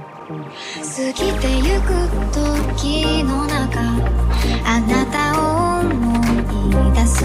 [0.00, 1.92] 過ぎてゆく
[2.32, 3.80] 時の中
[4.64, 7.24] あなたを思い出す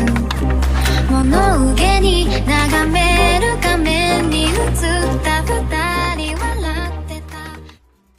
[1.10, 4.52] 物憂げに眺める画面に映っ
[5.24, 7.60] た二人笑ってた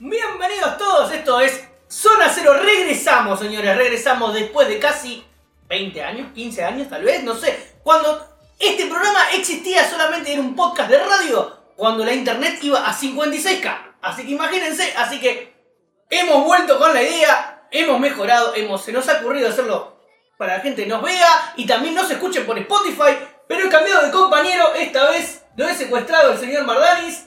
[0.01, 2.55] Bienvenidos todos, esto es Zona Cero.
[2.55, 5.25] Regresamos, señores, regresamos después de casi
[5.69, 7.75] 20 años, 15 años tal vez, no sé.
[7.83, 8.27] Cuando
[8.59, 13.96] este programa existía solamente en un podcast de radio, cuando la internet iba a 56k.
[14.04, 15.52] Así que imagínense, así que
[16.12, 20.00] hemos vuelto con la idea, hemos mejorado, hemos, se nos ha ocurrido hacerlo
[20.38, 23.18] para que la gente nos vea y también nos escuche por Spotify.
[23.48, 27.26] Pero he cambiado de compañero, esta vez lo he secuestrado el señor Mardanis.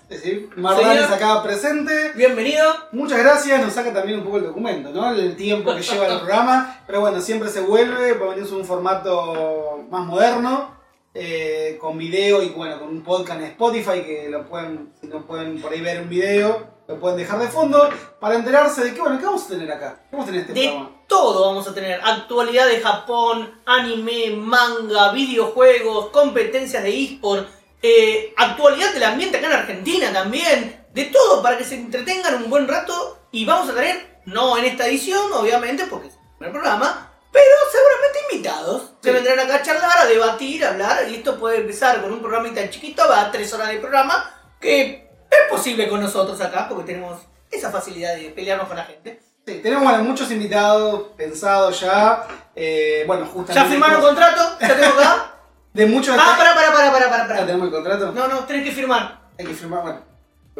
[0.54, 1.14] Mardanes Señor.
[1.14, 2.12] acá presente.
[2.14, 2.72] Bienvenido.
[2.92, 5.10] Muchas gracias, nos saca también un poco el documento, ¿no?
[5.10, 6.78] El tiempo que lleva el programa.
[6.86, 10.78] Pero bueno, siempre se vuelve, venimos en un formato más moderno,
[11.14, 15.24] eh, con video y bueno, con un podcast en Spotify que lo pueden, si no
[15.24, 17.88] pueden por ahí ver un video, lo pueden dejar de fondo
[18.20, 20.02] para enterarse de que, bueno, ¿qué vamos a tener acá?
[20.10, 20.90] ¿Qué vamos a tener en este De programa?
[21.06, 22.00] todo vamos a tener.
[22.02, 27.48] Actualidad de Japón, anime, manga, videojuegos, competencias de eSport,
[27.80, 30.84] eh, actualidad del ambiente acá en Argentina también.
[30.92, 33.18] De todo para que se entretengan un buen rato.
[33.30, 37.54] Y vamos a tener, no en esta edición, obviamente, porque es el primer programa, pero
[37.70, 38.82] seguramente invitados.
[39.02, 39.14] Se Sí.
[39.14, 41.08] vendrán acá a charlar, a debatir, a hablar.
[41.10, 45.10] Y esto puede empezar con un programita chiquito, va a tres horas de programa, que
[45.30, 49.20] es posible con nosotros acá, porque tenemos esa facilidad de pelearnos con la gente.
[49.46, 52.26] Sí, tenemos bueno, muchos invitados pensados ya.
[52.56, 53.54] eh, bueno, justamente.
[53.54, 54.56] ¿Ya firmaron contrato?
[54.60, 55.30] ¿Ya tengo acá?
[55.74, 56.16] De muchos.
[56.16, 58.12] Ah, para, para, para, para, para, ¿Ya tenemos el contrato?
[58.12, 59.20] No, no, tenés que firmar.
[59.36, 60.02] Hay que firmar, bueno,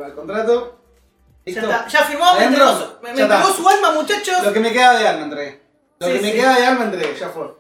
[0.05, 0.81] el contrato.
[1.47, 1.71] Ya, ¿Listo?
[1.71, 1.87] está.
[1.87, 2.69] ya firmó, me ¿Adentro?
[2.69, 4.43] entregó, su, me, Ya entregó su alma, muchachos.
[4.43, 5.63] Lo que me queda de alma entregué.
[5.99, 7.55] Lo Sí, que me queda de alma entregué, ya fue.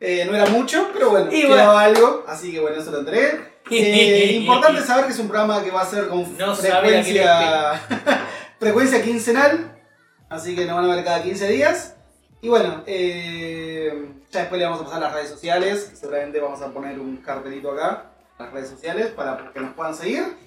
[0.00, 3.40] Eh, no era mucho, pero bueno, Y quedaba algo, así que bueno, eso lo entregué.
[3.70, 7.80] Eh, importante saber que es un programa que va a ser con No frecuencia,
[8.60, 9.80] frecuencia quincenal,
[10.28, 11.94] así que nos van a ver cada 15 días.
[12.42, 16.60] Y bueno, eh, ya después le vamos a pasar las redes sociales, que seguramente vamos
[16.60, 20.45] a poner un cartelito acá, las redes sociales, para que nos puedan seguir.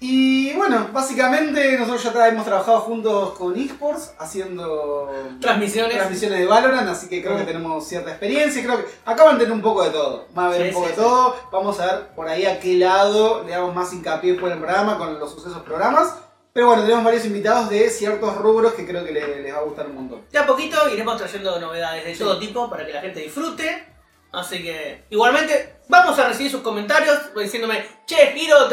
[0.00, 5.96] Y bueno, básicamente nosotros ya hemos trabajado juntos con eSports, haciendo Transmisiones.
[5.96, 8.62] transmisiones de Valorant, así que creo que tenemos cierta experiencia.
[8.62, 10.28] Creo que acá van a tener un poco de todo.
[10.38, 11.00] Va a Sí, un poco sí, de sí.
[11.02, 11.36] todo.
[11.50, 14.98] Vamos a ver por ahí a qué lado le damos más hincapié por el programa
[14.98, 16.14] con los sucesos programas.
[16.52, 19.62] Pero bueno, tenemos varios invitados de ciertos rubros que creo que le- les va a
[19.62, 20.20] gustar un montón.
[20.30, 23.84] De a poquito iremos trayendo novedades de todo tipo para que la gente disfrute.
[24.32, 28.68] Así que, igualmente, vamos a recibir sus comentarios diciéndome, che, Giro,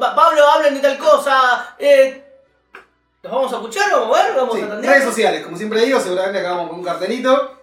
[0.00, 1.74] Pablo, hablen de tal cosa.
[1.78, 2.22] Eh,
[3.22, 3.90] ¿Los vamos a escuchar?
[3.92, 4.34] ¿Vamos a ver?
[4.36, 4.90] ¿Vamos Sí, a atender?
[4.90, 7.58] redes sociales, como siempre digo, seguramente acá vamos con un cartelito.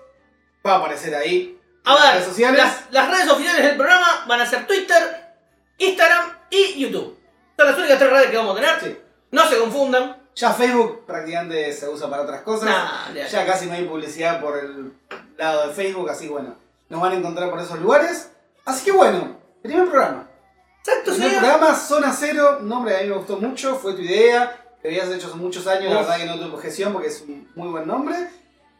[0.65, 1.59] Va a aparecer ahí.
[1.85, 2.57] A ver, redes sociales.
[2.57, 5.33] las, las redes oficiales del programa van a ser Twitter,
[5.77, 7.19] Instagram y YouTube.
[7.57, 8.79] Son las únicas tres redes que vamos a tener.
[8.81, 8.97] Sí.
[9.31, 10.17] No se confundan.
[10.35, 12.65] Ya Facebook prácticamente se usa para otras cosas.
[12.69, 14.93] Nah, ya- Ya casi no hay publicidad por el
[15.37, 16.55] lado de Facebook, así bueno,
[16.93, 18.29] nos van a encontrar por esos lugares.
[18.63, 20.29] Así que bueno, primer programa.
[20.79, 21.43] Exacto, Primer señor.
[21.43, 25.27] programa, Zona Cero, nombre a mí me gustó mucho, fue tu idea, lo habías hecho
[25.27, 28.15] hace muchos años, la verdad que no tuve objeción porque es un muy buen nombre.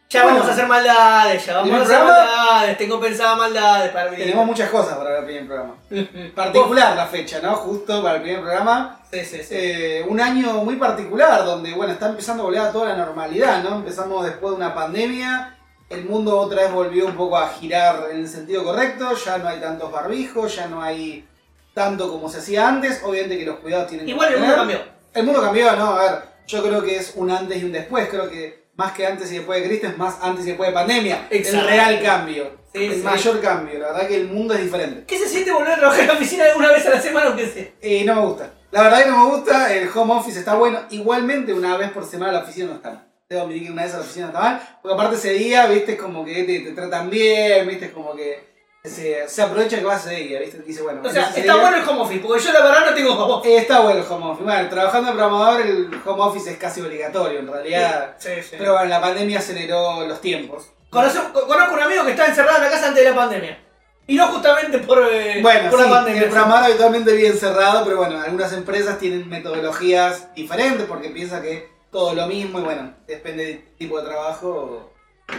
[0.10, 0.38] Ya Bueno.
[0.40, 2.78] vamos a hacer maldades, ya vamos a hacer maldades.
[2.78, 5.76] Tengo pensado maldades para el Tenemos muchas cosas para el primer programa.
[6.36, 7.56] Particular la fecha, ¿no?
[7.56, 9.00] Justo para el primer programa.
[9.12, 9.56] Sí, sí, sí.
[9.58, 13.64] Eh, un año muy particular donde, bueno, está empezando a volver a toda la normalidad,
[13.64, 13.78] ¿no?
[13.78, 15.53] Empezamos después de una pandemia,
[15.94, 19.48] el mundo otra vez volvió un poco a girar en el sentido correcto, ya no
[19.48, 21.26] hay tantos barbijos, ya no hay
[21.74, 24.80] tanto como se hacía antes, obviamente que los cuidados tienen Igual que el mundo cambió.
[25.14, 25.86] El mundo cambió, ¿no?
[25.96, 29.06] A ver, yo creo que es un antes y un después, creo que más que
[29.06, 31.28] antes y después de Cristo es más antes y después de pandemia.
[31.30, 31.60] Exacto.
[31.60, 33.02] El real cambio, Sí, el sí.
[33.02, 35.04] mayor cambio, la verdad que el mundo es diferente.
[35.06, 37.48] ¿Qué se siente volver a trabajar en la oficina una vez a la semana aunque
[37.48, 37.68] sea?
[37.82, 38.52] Eh, no me gusta.
[38.72, 40.80] La verdad que no me gusta, el home office está bueno.
[40.90, 43.08] Igualmente, una vez por semana la oficina no está mal.
[43.34, 44.78] Debo admitir que una vez a la oficina está mal.
[44.82, 49.28] Porque aparte ese día, viste, como que te, te tratan bien, viste, como que se,
[49.28, 50.60] se aprovecha que vas ese día, viste.
[50.60, 52.94] Dice, bueno, O sea, está día- bueno el home office, porque yo la verdad no
[52.94, 53.54] tengo home office.
[53.56, 54.44] Eh, está bueno el home office.
[54.44, 58.16] Bueno, trabajando de programador, el home office es casi obligatorio en realidad.
[58.20, 58.56] Sí, sí.
[58.58, 60.68] Pero bueno, la pandemia aceleró los tiempos.
[60.90, 63.60] Conozco, conozco un amigo que estaba encerrado en la casa antes de la pandemia.
[64.06, 66.22] Y no justamente por, eh, Bueno, por sí, la pandemia.
[66.24, 71.73] el programador habitualmente bien cerrado, pero bueno, algunas empresas tienen metodologías diferentes porque piensa que
[71.94, 74.92] todo lo mismo y bueno, depende del tipo de trabajo,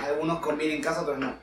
[0.07, 1.39] algunos convienen en casa, otros no.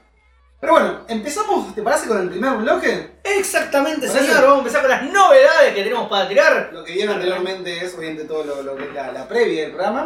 [0.59, 3.19] Pero bueno, empezamos, ¿te parece con el primer bloque?
[3.23, 4.41] Exactamente, eso- señor.
[4.41, 6.69] Vamos a empezar con las novedades que tenemos para tirar.
[6.71, 9.71] Lo que vieron anteriormente es obviamente todo lo, lo que es la, la previa del
[9.71, 10.05] programa.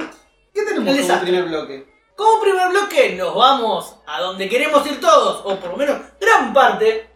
[0.54, 1.30] ¿Qué tenemos El como desastre.
[1.32, 1.94] primer bloque?
[2.16, 6.54] Como primer bloque, nos vamos a donde queremos ir todos, o por lo menos gran
[6.54, 7.10] parte.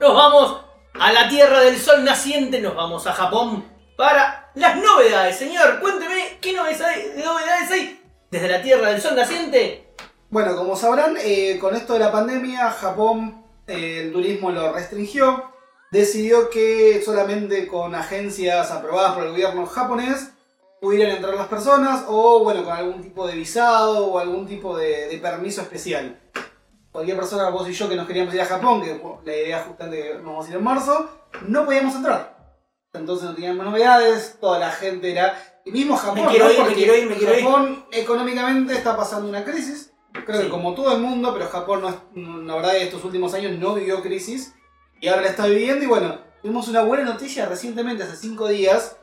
[0.00, 0.60] Nos vamos
[0.98, 3.64] a la tierra del sol naciente, nos vamos a Japón
[4.00, 5.36] para las novedades.
[5.36, 9.92] Señor, cuénteme qué novedades hay, novedades hay desde la Tierra del Sol naciente.
[10.30, 15.52] Bueno, como sabrán, eh, con esto de la pandemia, Japón eh, el turismo lo restringió.
[15.90, 20.30] Decidió que solamente con agencias aprobadas por el gobierno japonés
[20.80, 25.08] pudieran entrar las personas o, bueno, con algún tipo de visado o algún tipo de,
[25.08, 26.18] de permiso especial.
[26.90, 30.02] Cualquier persona, vos y yo, que nos queríamos ir a Japón, que la idea justamente
[30.02, 31.10] que nos vamos a ir en marzo,
[31.46, 32.39] no podíamos entrar.
[32.92, 35.36] Entonces no teníamos novedades, toda la gente era...
[35.64, 36.50] Y mismo Japón, Me quiero ¿no?
[36.50, 37.44] ir, me Porque quiero ir, me quiero ir.
[37.44, 39.92] Japón económicamente está pasando una crisis.
[40.26, 40.44] Creo Sí.
[40.44, 41.82] que como todo el mundo, pero Japón,
[42.14, 44.54] no la verdad, estos últimos años no vivió crisis.
[45.00, 45.84] Y ahora la está viviendo.
[45.84, 48.96] Y bueno, tuvimos una buena noticia recientemente, hace 5 días,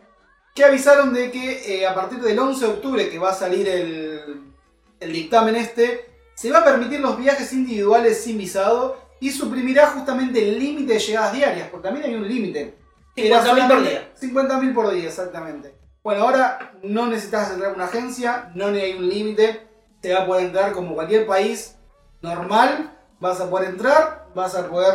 [0.54, 3.70] que avisaron de que eh, a partir del 11 de octubre, que va a salir
[3.70, 4.52] el,
[5.00, 10.40] el dictamen este, se va a permitir los viajes individuales sin visado y suprimirá justamente
[10.50, 12.76] el límite de llegadas diarias, porque también hay un límite.
[13.18, 14.14] Era 50.000 por día.
[14.22, 15.76] 50.000 por día, exactamente.
[16.04, 19.68] Bueno, ahora no necesitas entrar a una agencia, no hay un límite,
[20.00, 21.76] te va a poder entrar como cualquier país
[22.22, 24.94] normal, vas a poder entrar, vas a poder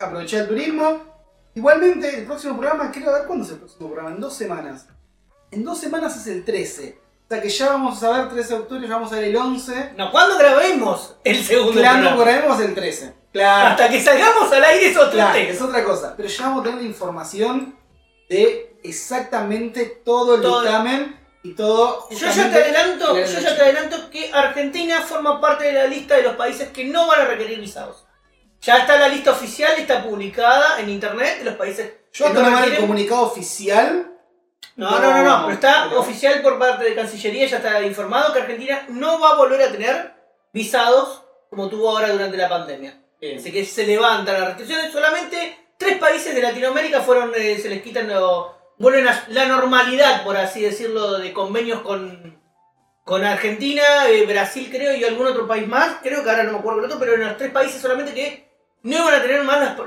[0.00, 1.00] aprovechar el turismo.
[1.54, 4.86] Igualmente, el próximo programa, quiero ver cuándo es el próximo programa, en dos semanas.
[5.50, 7.00] En dos semanas es el 13.
[7.26, 9.36] O sea que ya vamos a saber 13 de octubre, ya vamos a ver el
[9.36, 9.94] 11.
[9.96, 13.14] No, ¿cuándo grabemos el segundo Claro, grabemos el 13.
[13.36, 13.68] Claro.
[13.68, 15.48] Hasta que salgamos al aire es otro Claro, tema.
[15.50, 16.14] es otra cosa.
[16.16, 17.78] Pero ya vamos a tener la información
[18.30, 20.62] de exactamente todo el Todo.
[20.62, 22.08] dictamen y todo.
[22.10, 25.86] Yo ya te adelanto, la yo ya te adelanto que Argentina forma parte de la
[25.86, 28.04] lista de los países que no van a requerir visados.
[28.62, 32.44] Ya está la lista oficial, está publicada en internet de los países Yo hasta no
[32.46, 34.12] ver el requieren- comunicado oficial.
[34.76, 38.32] No, no, no, no, pero está pero- oficial por parte de Cancillería, ya está informado
[38.32, 40.14] que Argentina no va a volver a tener
[40.52, 43.00] visados como tuvo ahora durante la pandemia.
[43.18, 47.82] Así que se levantan las restricciones, solamente tres países de Latinoamérica fueron, eh, se les
[47.82, 48.10] quitan
[48.78, 52.38] vuelven a la normalidad, por así decirlo, de convenios con,
[53.04, 56.58] con Argentina, eh, Brasil creo y algún otro país más, creo que ahora no me
[56.58, 58.50] acuerdo el otro, pero en los tres países solamente que
[58.82, 59.78] no iban a tener más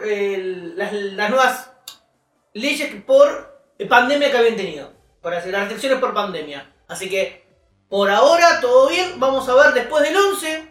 [0.76, 1.72] las, las, nuevas
[2.54, 6.74] leyes por eh, pandemia que habían tenido, por hacer las restricciones por pandemia.
[6.88, 7.48] Así que
[7.88, 10.69] por ahora todo bien, vamos a ver después del 11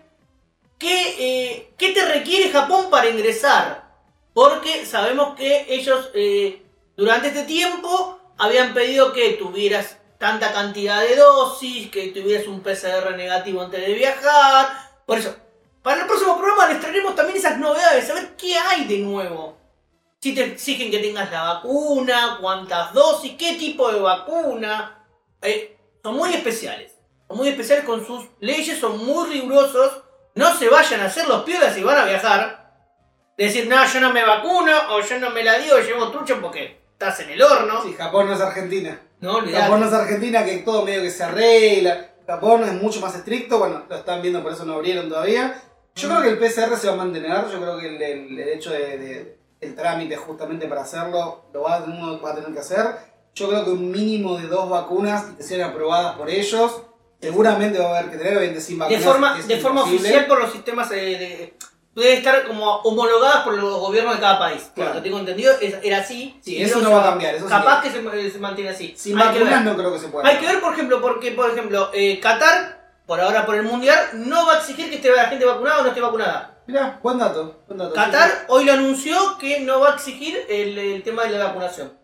[0.78, 3.88] qué, eh, qué te requiere Japón para ingresar.
[4.32, 6.62] Porque sabemos que ellos eh,
[6.96, 13.16] durante este tiempo habían pedido que tuvieras tanta cantidad de dosis, que tuvieras un PCR
[13.16, 14.68] negativo antes de viajar.
[15.06, 15.34] Por eso,
[15.82, 19.56] para el próximo programa les traeremos también esas novedades, a ver qué hay de nuevo.
[20.20, 25.06] Si te exigen que tengas la vacuna, cuántas dosis, qué tipo de vacuna.
[25.40, 26.92] Eh, son muy especiales.
[27.28, 30.02] Son muy especiales con sus leyes, son muy rigurosos.
[30.38, 32.72] No se vayan a hacer los piolas si van a viajar.
[33.36, 36.80] Decir, no, yo no me vacuno, o yo no me la digo, llevo trucha porque
[36.92, 37.82] estás en el horno.
[37.82, 39.00] Sí, Japón no es Argentina.
[39.20, 39.62] No, olvidate.
[39.64, 42.06] Japón no es Argentina, que todo medio que se arregla.
[42.26, 45.60] Japón es mucho más estricto, bueno, lo están viendo, por eso no abrieron todavía.
[45.94, 48.48] Yo creo que el PCR se va a mantener, yo creo que el, el- el
[48.50, 52.60] hecho de, de- el trámite justamente para hacerlo, lo va, uno va a tener que
[52.60, 52.86] hacer.
[53.34, 56.82] Yo creo que un mínimo de dos vacunas y que sean aprobadas por ellos,
[57.20, 59.12] seguramente va a haber que tener 25 de vacunas.
[59.12, 61.54] forma, es de forma oficial por los sistemas eh, de,
[61.94, 64.62] debe estar como homologadas por los gobiernos de cada país.
[64.62, 64.90] Por Claro.
[64.90, 66.38] lo que tengo entendido, es- era así.
[66.42, 68.94] Sí, eso no va a cambiar, eso sí Capaz que se, se mantiene así.
[68.96, 69.72] Sin Hay que vacunas ver.
[69.72, 70.28] no creo que se pueda.
[70.28, 73.98] Hay que ver, por ejemplo, porque, por ejemplo, eh, Qatar, por ahora por el Mundial,
[74.14, 76.54] no va a exigir que esté la gente vacunada o no esté vacunada.
[76.68, 77.62] Mirá, buen dato.
[77.66, 77.94] Buen dato.
[77.94, 81.97] Qatar hoy lo anunció que no va a exigir el, el tema de la vacunación.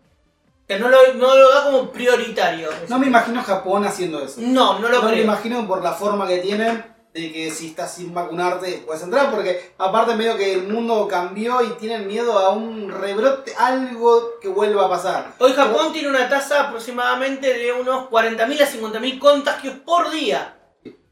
[0.67, 2.69] Que no lo, no lo da como prioritario.
[2.89, 4.37] No me imagino Japón haciendo eso.
[4.41, 5.23] No, no lo No me creo.
[5.23, 9.73] imagino por la forma que tienen de que si estás sin vacunarte puedes entrar, porque
[9.77, 14.85] aparte medio que el mundo cambió y tienen miedo a un rebrote, algo que vuelva
[14.85, 15.33] a pasar.
[15.37, 20.57] Hoy Japón tiene una tasa aproximadamente de unos 40.000 a 50.000 contagios por día.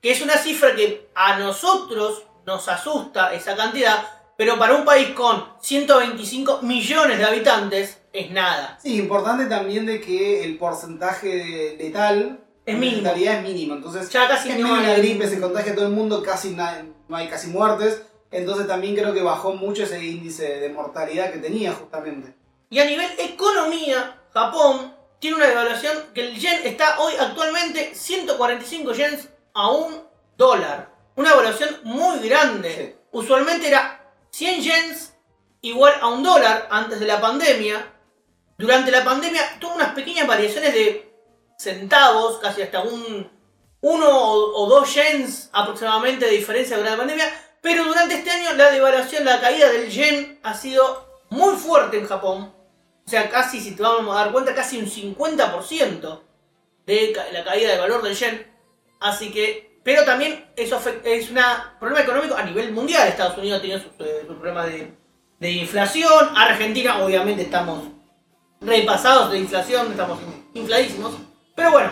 [0.02, 4.04] Que es una cifra que a nosotros nos asusta esa cantidad,
[4.36, 8.78] pero para un país con 125 millones de habitantes es nada.
[8.82, 13.10] Sí, importante también de que el porcentaje de letal Es mínimo.
[13.10, 13.74] es mínimo.
[13.76, 17.16] Entonces, Ya casi es no hay- gripe, se contagia a todo el mundo, casi no
[17.18, 18.04] hay casi muertes.
[18.32, 22.34] Entonces también creo que bajó mucho ese índice de mortalidad que tenía justamente.
[22.70, 28.92] Y a nivel economía, Japón tiene una devaluación que el yen está hoy actualmente 145
[28.94, 30.04] yens a un
[30.38, 30.92] dólar.
[31.16, 32.74] Una devaluación muy grande.
[32.76, 32.96] Sí.
[33.12, 35.14] Usualmente era 100 yens
[35.62, 37.93] igual a un dólar antes de la pandemia.
[38.64, 41.14] Durante la pandemia tuvo unas pequeñas variaciones de
[41.58, 43.30] centavos, casi hasta un
[43.82, 47.58] 1 o 2 yens aproximadamente de diferencia durante la pandemia.
[47.60, 52.08] Pero durante este año la devaluación, la caída del yen ha sido muy fuerte en
[52.08, 52.54] Japón.
[53.06, 56.22] O sea, casi, si te vamos a dar cuenta, casi un 50%
[56.86, 58.50] de la caída del valor del yen.
[59.02, 61.40] Así que, pero también eso es un
[61.82, 63.10] problema económico a nivel mundial.
[63.10, 66.30] Estados Unidos tiene sus, eh, sus problemas de inflación.
[66.38, 68.03] Argentina, obviamente, estamos
[68.66, 70.20] repasados de inflación, estamos
[70.54, 71.14] infladísimos.
[71.56, 71.90] Pero bueno,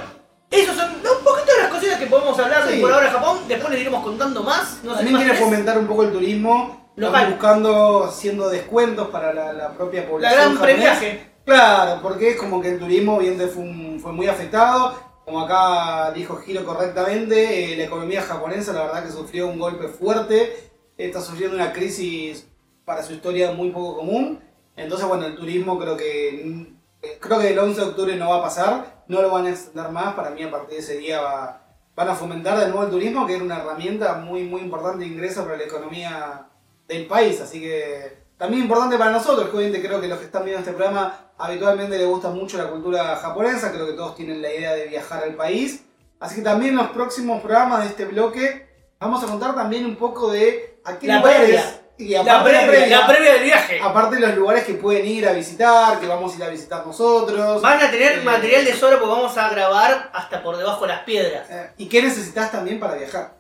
[0.50, 2.82] esos son un poquito de las cositas que podemos hablar de Sí.
[2.82, 3.40] por ahora de Japón.
[3.48, 4.80] Después les iremos contando más.
[4.84, 7.30] No También quiere fomentar un poco el turismo, Local.
[7.32, 10.40] buscando haciendo descuentos para la, la propia La población.
[10.42, 10.76] gran japonesa.
[11.00, 11.32] previaje.
[11.46, 14.96] Claro, porque es como que el turismo fue, un- fue muy afectado.
[15.26, 19.88] Como acá dijo Giro correctamente, eh, la economía japonesa la verdad que sufrió un golpe
[19.88, 20.72] fuerte.
[20.98, 22.48] Está sufriendo una crisis
[22.86, 24.40] para su historia muy poco común.
[24.76, 26.68] Entonces, bueno, el turismo creo que
[27.02, 29.50] eh, creo que el 11 de octubre no va a pasar, no lo van a
[29.50, 30.14] extender más.
[30.16, 31.62] Para mí, a partir de ese día va-
[31.96, 35.08] van a fomentar de nuevo el turismo, que es una herramienta muy, muy importante de
[35.12, 36.48] ingreso para la economía
[36.88, 37.42] del país.
[37.42, 40.72] Así que también importante para nosotros, que obviamente creo que los que están viendo este
[40.74, 44.86] programa habitualmente les gusta mucho la cultura japonesa, creo que todos tienen la idea de
[44.88, 45.84] viajar al país.
[46.20, 48.68] Así que también en los próximos programas de este bloque
[49.00, 51.81] vamos a contar también un poco de a qué La lugares previa.
[52.02, 53.80] Y La aparte previa, previa, la previa del viaje.
[53.82, 56.86] aparte de los lugares que pueden ir a visitar, que vamos a ir a visitar
[56.86, 57.62] nosotros.
[57.62, 60.88] Van a tener Eh, material de sobra porque vamos a grabar hasta por debajo de
[60.94, 61.48] las piedras.
[61.50, 63.34] Eh, ¿Y qué necesitas también para viajar?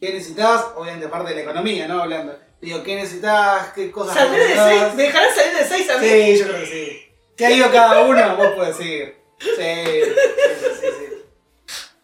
[0.00, 0.64] ¿Qué necesitas?
[0.76, 2.02] Obviamente parte de la economía, ¿no?
[2.02, 2.36] Hablando.
[2.60, 3.68] Digo, ¿qué necesitas?
[3.74, 4.54] ¿Qué cosas ¿Saldré de?
[4.54, 4.94] 6?
[4.94, 6.08] ¿Me dejarán salir de 6 a mí?
[6.08, 7.12] Sí, yo creo que sí.
[7.36, 8.36] ¿Qué ha ido cada uno?
[8.36, 9.16] Vos podés ir.
[9.40, 10.12] Sí, sí,
[10.60, 11.22] sí, sí, sí.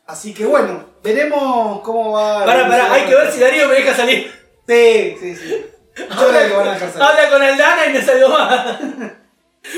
[0.06, 2.44] Así que bueno, veremos cómo va.
[2.44, 4.32] Pará, pará, hay que ver si Darío me deja salir.
[4.68, 5.66] Sí, sí, sí.
[5.96, 7.02] Yo creo que van a dejar salir.
[7.08, 8.80] Habla con Aldana y no salió más.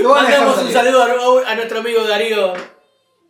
[0.02, 0.92] Lo van a dejar Mandamos un salir.
[0.92, 2.52] saludo a, a nuestro amigo Darío,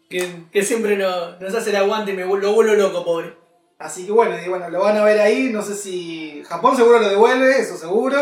[0.09, 3.37] que, que siempre nos, nos hace el aguante y me lo vuelvo loco, pobre.
[3.79, 5.45] Así que bueno, y bueno, lo van a ver ahí.
[5.51, 6.43] No sé si.
[6.49, 8.17] Japón seguro lo devuelve, eso seguro.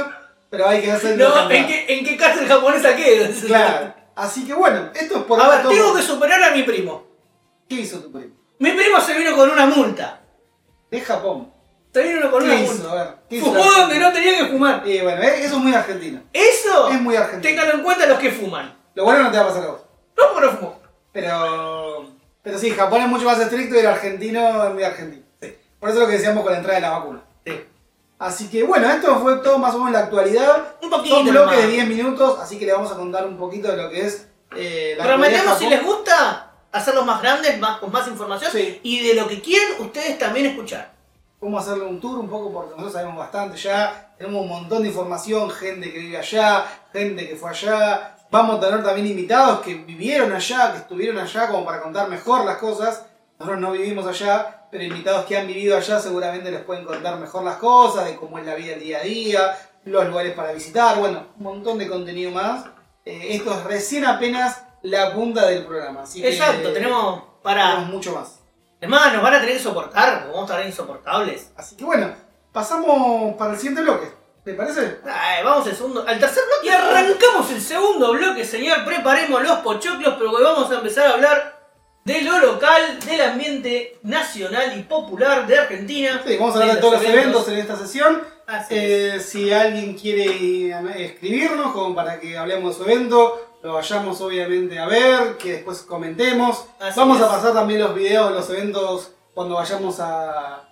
[0.50, 1.16] Pero hay que hacer.
[1.16, 3.28] No, ¿en qué, ¿en qué cárcel japonesa quedo?
[3.46, 3.94] Claro.
[4.14, 5.72] Así que bueno, esto es por A ahora ver, todo.
[5.74, 7.06] tengo que superar a mi primo.
[7.68, 8.34] ¿Qué hizo tu primo?
[8.58, 10.20] Mi primo se vino con una multa.
[10.90, 11.52] De Japón.
[11.94, 12.72] Vino con una ¿Qué hizo?
[12.74, 12.90] multa.
[12.92, 13.14] A ver.
[13.28, 14.82] ¿qué hizo Fumó la donde no tenía que fumar.
[14.86, 16.20] Y bueno, eh, eso es muy argentino.
[16.32, 17.42] Eso, Es muy argentino.
[17.42, 18.76] ténganlo en cuenta los que fuman.
[18.94, 19.80] Lo bueno no te va a pasar a vos.
[20.16, 20.80] No porque no fumó.
[21.12, 22.10] Pero.
[22.42, 25.22] Pero sí, Japón es mucho más estricto y el argentino es muy argentino.
[25.80, 27.20] Por eso es lo que decíamos con la entrada de la vacuna.
[27.44, 27.64] Sí.
[28.18, 30.74] Así que bueno, esto fue todo más o menos la actualidad.
[30.82, 31.66] Un poquito Son bloques nomás.
[31.66, 34.26] de 10 minutos, así que le vamos a contar un poquito de lo que es
[34.56, 35.94] eh, la Prometemos, actualidad si de les Japón.
[35.96, 38.50] gusta, hacerlos más grandes, más, con más información.
[38.50, 38.80] Sí.
[38.82, 40.97] Y de lo que quieren, ustedes también escuchar.
[41.40, 44.12] Vamos a hacerle un tour un poco porque nosotros sabemos bastante ya.
[44.18, 48.16] Tenemos un montón de información, gente que vive allá, gente que fue allá.
[48.30, 52.44] Vamos a tener también invitados que vivieron allá, que estuvieron allá como para contar mejor
[52.44, 53.06] las cosas.
[53.38, 57.44] Nosotros no vivimos allá, pero invitados que han vivido allá seguramente les pueden contar mejor
[57.44, 60.98] las cosas, de cómo es la vida el día a día, los lugares para visitar,
[60.98, 62.64] bueno, un montón de contenido más.
[63.04, 66.02] Eh, esto es recién apenas la punta del programa.
[66.02, 67.70] Así que, Exacto, tenemos para.
[67.70, 68.37] tenemos mucho más.
[68.80, 71.50] Es más, nos van a tener que soportar, porque vamos a estar insoportables.
[71.56, 72.12] Así que bueno,
[72.52, 74.12] pasamos para el siguiente bloque.
[74.44, 75.00] ¿Te parece?
[75.04, 78.84] Ay, vamos al segundo, al tercer bloque y arrancamos el segundo bloque, señor.
[78.84, 81.58] Preparemos los pochoclos, pero hoy vamos a empezar a hablar
[82.04, 86.22] de lo local, del ambiente nacional y popular de Argentina.
[86.24, 88.22] Sí, vamos a hablar de todos los eventos en esta sesión.
[88.46, 88.80] Así es.
[88.80, 90.70] Eh, si alguien quiere
[91.04, 95.82] escribirnos como para que hablemos de su evento, lo vayamos obviamente a ver, que después
[95.82, 96.64] comentemos.
[96.80, 97.24] Así vamos es.
[97.24, 100.68] a pasar también los videos de los eventos cuando vayamos a,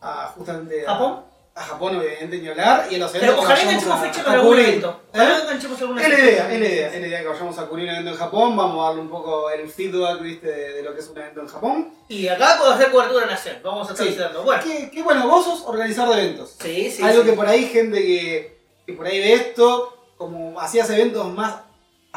[0.00, 1.28] a justamente a ¿Japón?
[1.54, 2.86] A Japón, obviamente, ni hablar.
[2.88, 5.00] Y en los Pero eventos que ojalá enganchemos a- fecha a con algún evento.
[5.12, 5.16] ¿Eh?
[5.18, 7.66] Ojalá enganchemos alguna Es la idea, es la idea, es la idea que vayamos a
[7.66, 10.82] cubrir un evento en Japón, vamos a darle un poco el feedback, viste, de, de
[10.84, 11.94] lo que es un evento en Japón.
[12.08, 13.60] Y acá puedo hacer cobertura nacional.
[13.64, 14.12] Vamos a estar Sí.
[14.12, 14.44] visitando.
[14.44, 16.54] Bueno, Que, que bueno, vos sos organizador de eventos.
[16.60, 17.02] sí, sí.
[17.02, 17.30] Algo sí.
[17.30, 21.56] que por ahí, gente que, que por ahí ve esto, como hacías eventos más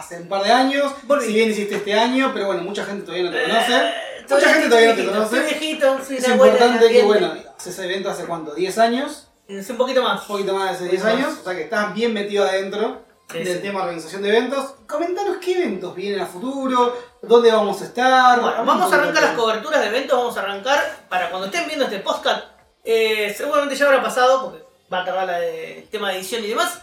[0.01, 0.91] hace un par de años,
[1.21, 3.75] si bien hiciste este año, pero bueno, mucha gente todavía no te conoce.
[3.75, 5.23] Eh, Mucha estoy- gente todavía no te conoce.
[5.37, 9.69] Estoy viejito, soy Es importante que, en bueno, haces evento hace cuánto, 10 años, Es
[9.69, 10.21] un poquito más.
[10.21, 11.13] un poquito más de 10 Más.
[11.13, 13.03] años, o sea que estás bien metido adentro
[13.33, 13.59] del sí.
[13.61, 14.73] tema de organización de eventos.
[14.87, 18.39] Comentanos qué eventos vienen a futuro, dónde vamos a estar.
[18.41, 21.85] Bueno, vamos a arrancar las coberturas de eventos, vamos a arrancar para cuando estén viendo
[21.85, 22.43] este podcast,
[22.83, 26.81] eh, seguramente ya habrá pasado, porque va a tardar el tema de edición y demás.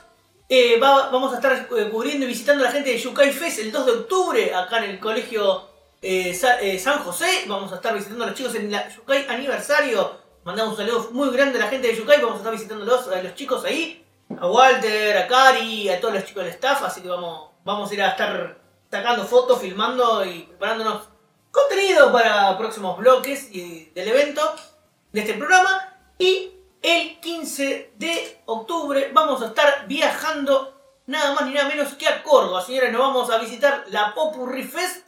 [0.48, 3.58] Eh, va- vamos a estar eh, cubriendo y visitando a la gente de Yukai Fest
[3.58, 5.68] el 2 de octubre, acá en el colegio
[6.00, 7.44] eh, Sa- San José.
[7.46, 10.12] Vamos a estar visitando a los chicos en la Yukai aniversario.
[10.44, 13.22] Mandamos un saludo muy grande a la gente de Yukai, vamos a estar visitándolos a
[13.22, 14.04] los chicos ahí.
[14.40, 17.94] A Walter, a Cari, a todos los chicos del staff, así que vamos, vamos a
[17.94, 18.58] ir a estar
[18.90, 21.08] sacando fotos, filmando y preparándonos
[21.50, 24.54] contenido para próximos bloques y del evento
[25.12, 25.94] de este programa.
[26.18, 26.50] Y
[26.82, 32.22] el 15 de octubre vamos a estar viajando nada más ni nada menos que a
[32.22, 32.62] Córdoba.
[32.62, 35.06] Señores, nos vamos a visitar la Popurri Fest.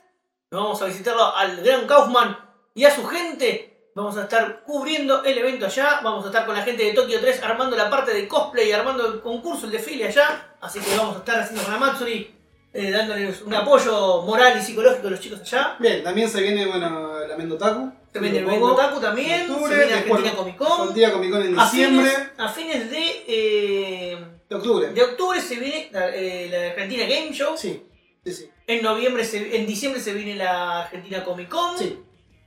[0.51, 2.37] Nos vamos a visitarlo al Gran Kaufman
[2.75, 3.93] y a su gente.
[3.95, 6.01] Vamos a estar cubriendo el evento allá.
[6.03, 9.07] Vamos a estar con la gente de Tokio 3 armando la parte de cosplay, armando
[9.07, 10.57] el concurso, el desfile allá.
[10.61, 12.35] Así que vamos a estar haciendo con la Matsuri,
[12.73, 15.77] eh, dándoles un apoyo moral y psicológico a los chicos allá.
[15.79, 17.93] Bien, también se viene, bueno, la Mendotaku.
[18.13, 18.47] Se viene el.
[18.47, 19.43] Mendotaku también.
[19.43, 20.81] En octubre, se viene después Argentina Comic Con.
[20.81, 24.89] Argentina Comic Con en A diciembre fines, a fines de, eh, de octubre.
[24.89, 27.57] de octubre se viene la, eh, la Argentina Game Show.
[27.57, 27.83] Sí,
[28.25, 28.51] sí, sí.
[28.67, 31.79] En noviembre, se- en diciembre se viene la Argentina Comic Con.
[31.79, 31.99] Sí.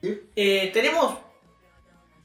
[0.01, 0.22] Sí.
[0.36, 1.15] Eh, tenemos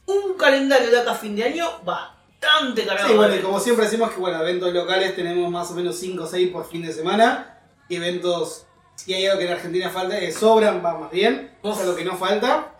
[0.07, 3.09] un calendario de acá a fin de año bastante cargado.
[3.09, 6.25] Sí, bueno, y como siempre decimos que bueno, eventos locales tenemos más o menos 5
[6.25, 7.55] o 6 por fin de semana.
[7.89, 8.67] Y eventos,
[8.97, 11.57] si hay algo que en Argentina falta, sobran, va más bien.
[11.63, 12.75] O sea, lo que no falta.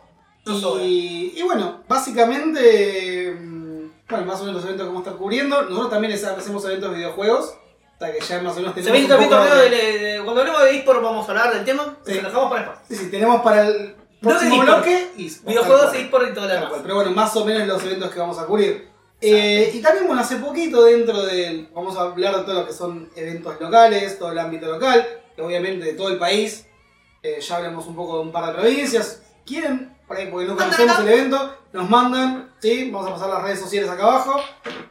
[0.47, 0.81] No.
[0.81, 5.19] Y, y bueno, básicamente, mm, bueno, más o menos los eventos que vamos a estar
[5.19, 5.63] cubriendo.
[5.63, 7.55] Nosotros también hacemos eventos de videojuegos.
[7.99, 10.41] Sea que ya más o menos Se tenemos un poco torneo de- de, de- Cuando
[10.43, 11.97] hablemos de eSport vamos a hablar del tema.
[12.07, 12.15] Sí.
[12.15, 12.79] Se lo dejamos para después.
[12.89, 14.69] Sí, sí, tenemos para el próximo eSport.
[14.69, 16.73] bloque y Videojuegos, eSport y todo lo demás.
[16.83, 18.89] Pero bueno, más o menos los eventos que vamos a cubrir.
[19.21, 21.69] Eh, y también, bueno, hace poquito dentro del.
[21.75, 25.05] Vamos a hablar de todo lo que son eventos locales, todo el ámbito local,
[25.39, 26.67] obviamente de todo el país.
[27.25, 29.23] Eh, ya hablamos un poco de un par de provincias.
[29.45, 29.98] ¿Quieren?
[30.09, 31.03] Por ahí, porque conocemos acá.
[31.03, 32.91] el evento, nos mandan, ¿sí?
[32.91, 34.41] Vamos a pasar las redes sociales acá abajo.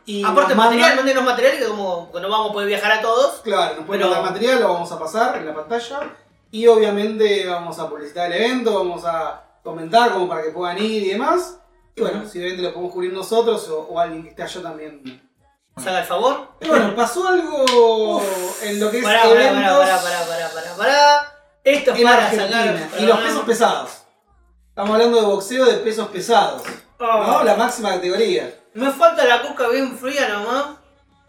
[0.06, 2.92] Y Aparte, nos material, mandan- mándenos material que como que no vamos a poder viajar
[2.92, 3.42] a todos.
[3.42, 6.00] Claro, nos pueden Pero- mandar material, lo vamos a pasar en la pantalla.
[6.52, 11.04] Y obviamente vamos a publicitar el evento, vamos a comentar como para que puedan ir
[11.04, 11.58] y demás.
[11.96, 15.02] Y bueno, si obviamente lo podemos cubrir nosotros o, o alguien que esté allá también.
[15.76, 16.48] Nos haga el favor.
[16.62, 18.22] Y bueno, pasó algo
[18.62, 21.34] en lo que es Pará, pará, pará, pará, pará, pará, pará, pará.
[21.64, 22.82] Esto es en para Argentina.
[22.88, 23.02] sacar.
[23.02, 23.90] y los pesos pesados.
[24.78, 26.62] Estamos hablando de boxeo de pesos pesados.
[27.00, 27.44] Oh, ¿no?
[27.44, 28.54] La máxima categoría.
[28.76, 30.78] Me falta la coca bien fría nomás.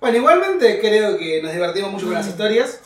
[0.03, 2.81] Bueno, igualmente creo que nos divertimos mucho con las historias.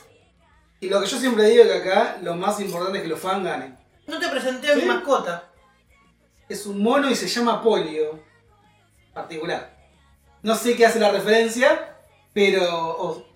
[0.78, 3.44] Y lo que yo siempre digo que acá lo más importante es que los fans
[3.44, 3.76] ganen.
[4.06, 4.86] No te presenté a mi ¿Sí?
[4.86, 5.50] mascota.
[6.48, 8.20] es un mono y se llama Polio.
[9.12, 9.76] Particular.
[10.44, 11.96] No sé qué hace la referencia,
[12.32, 12.62] pero.
[12.70, 13.26] oh.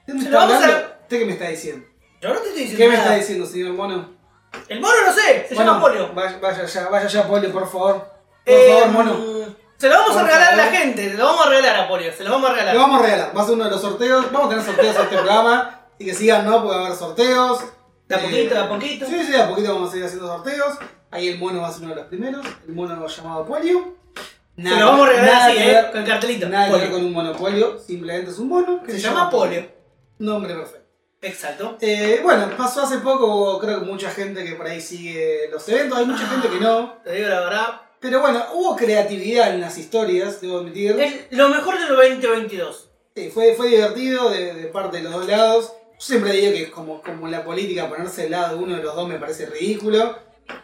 [0.00, 0.94] ¿Usted me Se está lo vamos a- hablando?
[1.02, 1.86] ¿Usted qué me está diciendo?
[2.20, 3.04] Yo no te estoy diciendo ¿Qué me nada.
[3.04, 4.23] está diciendo, señor mono?
[4.68, 6.12] El mono no sé, se llama Polio.
[6.14, 7.94] Vaya, vaya allá, vaya allá, Polio, por favor.
[7.98, 8.08] Por
[8.46, 9.54] Eh, favor, mono.
[9.76, 10.78] Se lo vamos Por a regalar a la favor.
[10.78, 12.74] gente, se lo vamos a regalar a Polio, se lo vamos a regalar.
[12.74, 13.36] Lo vamos a regalar.
[13.36, 14.32] Va a ser uno de los sorteos.
[14.32, 15.80] Vamos a tener sorteos en este programa.
[15.94, 16.62] Así que sigan, ¿no?
[16.62, 17.64] Porque va a haber sorteos.
[18.08, 19.06] De a Eh, poquito, de a poquito.
[19.06, 20.74] Sí, sí, de a poquito vamos a seguir haciendo sorteos.
[21.10, 22.46] Ahí el mono va a ser uno de los primeros.
[22.66, 23.94] El mono llamado Polio.
[24.56, 26.48] se lo vamos a regalar nada así, que eh, ver- con el cartelito.
[26.48, 26.84] Nada que Polio.
[26.86, 29.66] ver con un monopolio, simplemente es un mono que Se llama Polio.
[30.18, 30.83] Nombre perfecto.
[31.24, 31.78] Exacto.
[31.80, 35.98] Eh, bueno, pasó hace poco, creo que mucha gente que por ahí sigue los eventos,
[35.98, 36.98] hay mucha gente que no.
[37.02, 37.80] Te digo la verdad.
[37.98, 41.00] Pero bueno, hubo creatividad en las historias, debo admitir.
[41.00, 42.90] Es lo mejor del 2022.
[43.16, 45.72] Sí, fue, fue divertido de, de parte de los dos lados.
[45.94, 48.82] Yo siempre digo que como, como en la política ponerse del lado de uno de
[48.82, 50.18] los dos me parece ridículo.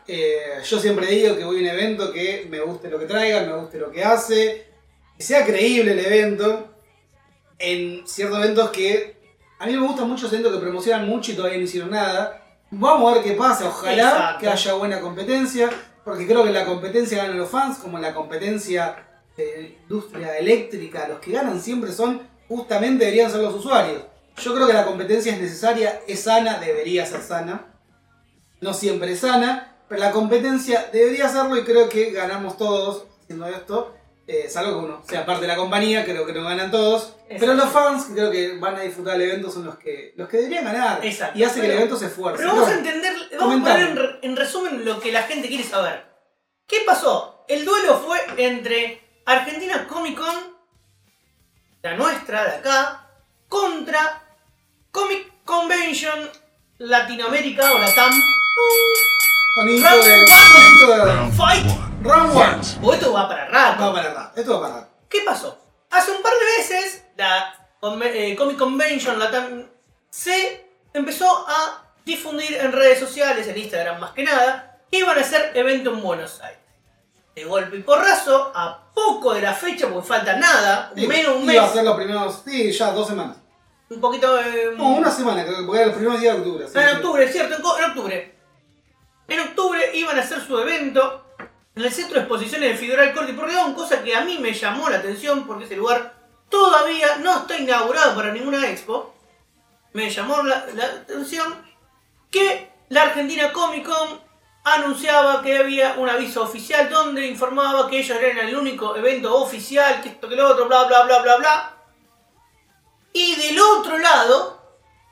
[0.07, 3.49] Eh, yo siempre digo que voy a un evento que me guste lo que traigan,
[3.49, 4.67] me guste lo que hace,
[5.17, 6.67] que sea creíble el evento.
[7.59, 9.20] En ciertos eventos que
[9.61, 12.43] a mí me gustan mucho los eventos que promocionan mucho y todavía no hicieron nada.
[12.71, 14.41] Vamos a ver qué pasa, ojalá Exacto.
[14.41, 15.69] que haya buena competencia,
[16.03, 21.19] porque creo que la competencia ganan los fans, como la competencia de industria eléctrica, los
[21.19, 24.03] que ganan siempre son, justamente deberían ser los usuarios.
[24.39, 27.67] Yo creo que la competencia es necesaria, es sana, debería ser sana.
[28.63, 33.47] No siempre es sana, pero la competencia debería serlo y creo que ganamos todos haciendo
[33.47, 33.95] esto.
[34.33, 37.17] Eh, salvo que uno sea parte de la compañía, creo que no ganan todos.
[37.29, 40.29] Pero los fans que creo que van a disfrutar del evento son los que, los
[40.29, 41.05] que deberían ganar.
[41.05, 41.37] Exacto.
[41.37, 42.39] Y hace que el evento se esfuerce.
[42.39, 46.05] Pero vamos a entender, vamos a poner en, resumen lo que la gente quiere saber.
[46.65, 47.45] ¿Qué pasó?
[47.49, 50.57] El duelo fue entre Argentina Comic Con,
[51.83, 53.11] la nuestra de acá,
[53.49, 54.23] contra
[54.93, 56.31] Comic Convention
[56.79, 57.91] Latinoamérica o one.
[59.57, 61.90] sonidito de- Fight.
[62.03, 62.61] Round one.
[62.83, 63.83] O esto va para rato.
[63.85, 64.41] Va para rato.
[64.41, 64.91] Esto va para rato.
[65.09, 65.59] ¿Qué pasó?
[65.91, 67.55] Hace un par de veces la
[68.05, 69.67] eh, Comic Convention Latam
[70.09, 75.21] se empezó a difundir en redes sociales, en Instagram más que nada, que iban a
[75.21, 76.59] hacer evento en Buenos Aires.
[77.35, 81.47] De golpe y porrazo, a poco de la fecha, porque falta nada, Sí, menos un
[81.47, 82.43] mes, Iba a ser los primeros.
[82.45, 83.37] Sí, ya dos semanas.
[83.89, 84.75] un poquito de...
[84.77, 86.67] No, una semana, creo que porque era los primeros días de octubre.
[86.67, 86.95] sí, Ah, en sí.
[86.97, 88.39] octubre, cierto, en en octubre.
[89.29, 91.30] En octubre iban a hacer su evento
[91.81, 94.53] en el Centro de Exposiciones de Figueroa Corte y Porredón, cosa que a mí me
[94.53, 96.15] llamó la atención porque ese lugar
[96.51, 99.15] todavía no está inaugurado para ninguna expo.
[99.95, 101.55] Me llamó la, la atención
[102.31, 104.21] que la Argentina Comic Con
[104.63, 110.03] anunciaba que había un aviso oficial donde informaba que ellos eran el único evento oficial,
[110.03, 111.77] que esto que lo otro, bla bla bla bla bla.
[113.15, 114.60] Y del otro lado,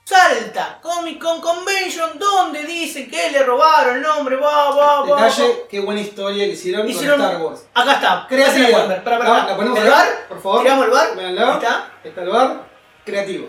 [0.08, 5.16] salta Comic Con Convention, donde dicen que le robaron el nombre, va, va, va.
[5.28, 7.66] Detalle, qué buena historia que hicieron, Hicieron- con Star Wars.
[7.74, 8.26] Acá está.
[8.30, 9.02] La.
[9.04, 9.46] Pará, pará, Ah, pará.
[9.48, 10.06] ¿la ponemos ¿El bar?
[10.28, 10.62] Por favor.
[10.62, 11.08] Tiramos el bar.
[11.18, 11.90] Ahí está.
[12.04, 12.68] Está el bar.
[13.04, 13.48] Creativo.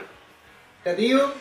[0.83, 1.31] Creativo.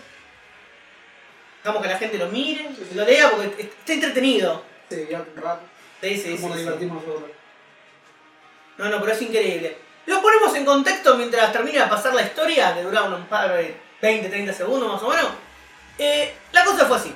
[1.65, 4.63] Dejamos que la gente lo mire, lo lea, porque está entretenido.
[4.89, 5.61] Sí, ya un rato.
[6.01, 6.63] Sí, sí, sí, ¿Cómo nos sí.
[6.63, 7.31] divertimos nosotros?
[8.79, 9.77] No, no, pero es increíble.
[10.07, 13.88] Lo ponemos en contexto mientras termina de pasar la historia, que dura un par de
[14.01, 15.31] 20, 30 segundos más o menos.
[15.99, 17.15] Eh, la cosa fue así.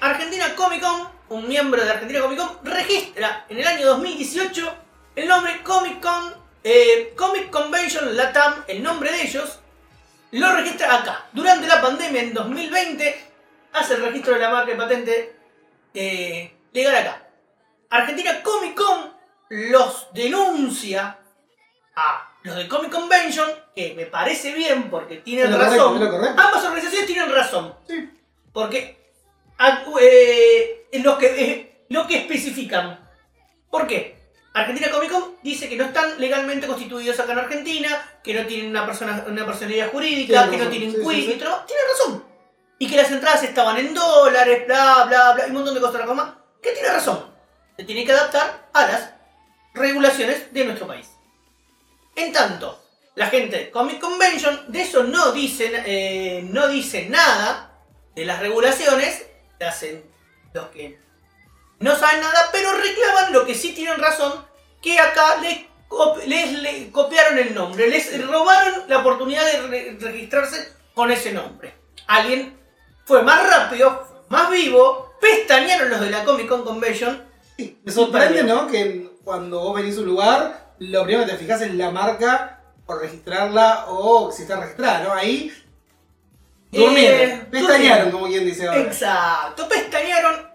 [0.00, 4.74] Argentina Comic Con, un miembro de Argentina Comic Con, registra en el año 2018
[5.16, 9.60] el nombre Comic Con, eh, Comic Convention Latam, el nombre de ellos,
[10.32, 11.26] lo registra acá.
[11.32, 13.30] Durante la pandemia en 2020,
[13.72, 15.36] hace el registro de la marca de patente
[15.94, 17.28] eh, legal acá.
[17.90, 19.14] Argentina Comic Con
[19.50, 21.18] los denuncia
[21.94, 25.98] a los de Comic Convention, que me parece bien porque tienen lo razón.
[26.00, 26.28] lo.
[26.28, 27.74] Ambas organizaciones tienen razón.
[27.88, 28.08] Sí.
[28.52, 28.96] Porque
[29.58, 33.00] a- eh, lo, que, eh, lo que especifican.
[33.70, 34.14] ¿Por qué?
[34.52, 38.70] Argentina Comic Con dice que no están legalmente constituidos acá en Argentina, que no tienen
[38.70, 41.26] una, persona, una personalidad jurídica, que no tienen sí, sí, sí.
[41.66, 42.24] Tienen razón.
[42.78, 46.06] Y que las entradas estaban en dólares, bla, bla, bla, y un montón de cosas
[46.14, 46.34] más.
[46.62, 47.26] Que tiene razón.
[47.76, 49.14] Se tiene que adaptar a las
[49.74, 51.08] regulaciones de nuestro país.
[52.14, 52.83] En tanto,
[53.16, 57.72] la gente de Comic Convention de eso no dicen, eh, no dice nada
[58.14, 59.26] de las regulaciones,
[59.66, 60.04] hacen
[60.52, 60.98] los que
[61.80, 64.32] no saben nada, pero reclaman lo que sí tienen razón,
[64.82, 69.96] que acá les, cop- les, le- copiaron el nombre, les robaron la oportunidad de re-
[70.00, 71.74] registrarse con ese nombre.
[72.06, 72.58] Alguien
[73.04, 77.22] fue más rápido, fue más vivo, pestañaron los de la Comic Con Convention.
[77.56, 78.42] Sí, Me sorprende.
[78.44, 78.66] ¿no?
[78.66, 82.53] Que cuando vos venís a un lugar, lo primero que te fijas es la marca
[82.86, 85.12] por registrarla o si está registrada, ¿no?
[85.14, 85.52] Ahí
[86.70, 88.10] durmieron, Eh, pestañearon, durmieron.
[88.12, 88.80] como quien dice ahora.
[88.80, 90.48] Exacto, pestañaron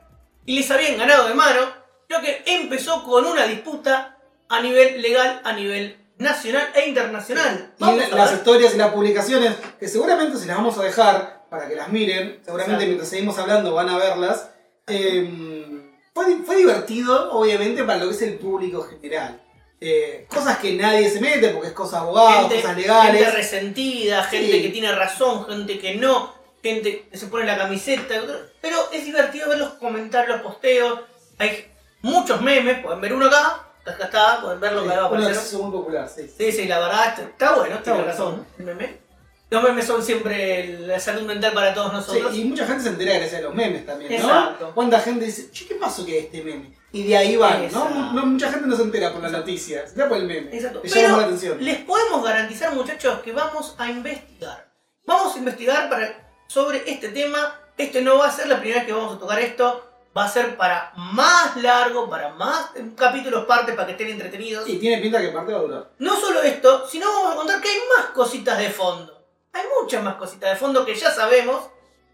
[0.46, 1.60] y les habían ganado de mano.
[2.08, 4.18] Lo que empezó con una disputa
[4.50, 7.74] a nivel legal, a nivel nacional e internacional.
[7.78, 11.46] Y Vamos a las historias y las publicaciones, que seguramente se las vamos a dejar
[11.50, 12.86] para que las miren, seguramente Exacto.
[12.88, 14.50] mientras seguimos hablando van a verlas.
[14.88, 19.40] Eh, fue, fue divertido, obviamente, para lo que es el público general.
[19.82, 23.22] Eh, cosas que nadie se mete porque es cosas abogados, gente, cosas legales.
[23.24, 24.62] gente resentida, gente Sí.
[24.62, 28.16] que tiene razón, gente que no, gente que se pone la camiseta.
[28.62, 31.00] Pero es divertido ver los comentarios, los posteos.
[31.38, 35.06] Hay muchos memes, pueden ver uno acá, acá está, pueden ver lo que va a
[35.06, 35.32] aparecer.
[35.34, 36.30] acceso muy popular, sí.
[36.38, 38.12] Sí, sí, la verdad está, está bueno, Está tiene bueno.
[38.12, 38.48] razón.
[38.58, 39.09] El meme.
[39.52, 42.32] Los memes son siempre la salud mental para todos nosotros.
[42.32, 44.18] Sí, y mucha gente se entera gracias a los memes también, ¿no?
[44.18, 44.72] Exacto.
[44.76, 46.76] ¿Cuánta gente dice, che, ¿qué pasó que este meme?
[46.92, 47.90] Y de ahí van, ¿no?
[48.14, 50.56] No, Mucha gente no se entera por la noticia, se entera por el meme.
[50.56, 50.82] Exacto.
[50.84, 51.58] Le Pero la atención.
[51.64, 54.70] les podemos garantizar, muchachos, que vamos a investigar.
[55.06, 57.60] Vamos a investigar para, sobre este tema.
[57.76, 59.86] Este no va a ser la primera vez que vamos a tocar esto.
[60.16, 64.68] Va a ser para más largo, para más capítulos partes, para que estén entretenidos.
[64.68, 65.90] Y tiene pinta que parte va a durar.
[66.00, 69.19] No solo esto, sino vamos a contar que hay más cositas de fondo.
[69.54, 71.70] Hay muchas más cositas de fondo que ya sabemos.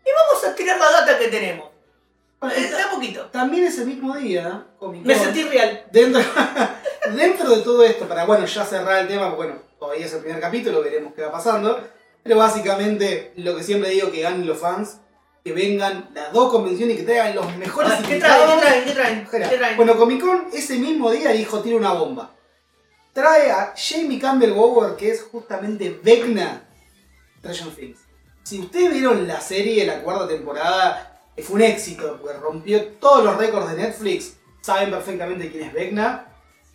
[0.06, 1.70] Y vamos a tirar la data que tenemos.
[2.44, 3.26] Eh, De a poquito.
[3.28, 5.86] También ese mismo día, Comic Me sentí real.
[5.92, 6.22] dentro,
[7.16, 10.20] dentro de todo esto, para bueno, ya cerrar el tema, porque bueno, todavía es el
[10.22, 11.80] primer capítulo, veremos qué va pasando.
[12.24, 14.98] Pero básicamente, lo que siempre digo que ganen los fans,
[15.44, 18.50] que vengan las dos convenciones y que traigan los mejores Ah, ¿Qué traen?
[18.50, 18.86] ¿Qué traen?
[18.86, 19.18] ¿Qué traen?
[19.20, 19.78] Espera, ¿Qué traen?
[19.78, 22.32] Bueno, Comic Con ese mismo día dijo tiene una bomba.
[23.14, 26.65] Trae a Jamie Campbell Bower, que es justamente Vecna
[27.54, 28.00] Stranger Things.
[28.44, 33.38] Si ustedes vieron la serie, la cuarta temporada, fue un éxito, porque rompió todos los
[33.38, 34.38] récords de Netflix.
[34.62, 36.28] Saben perfectamente quién es Vecna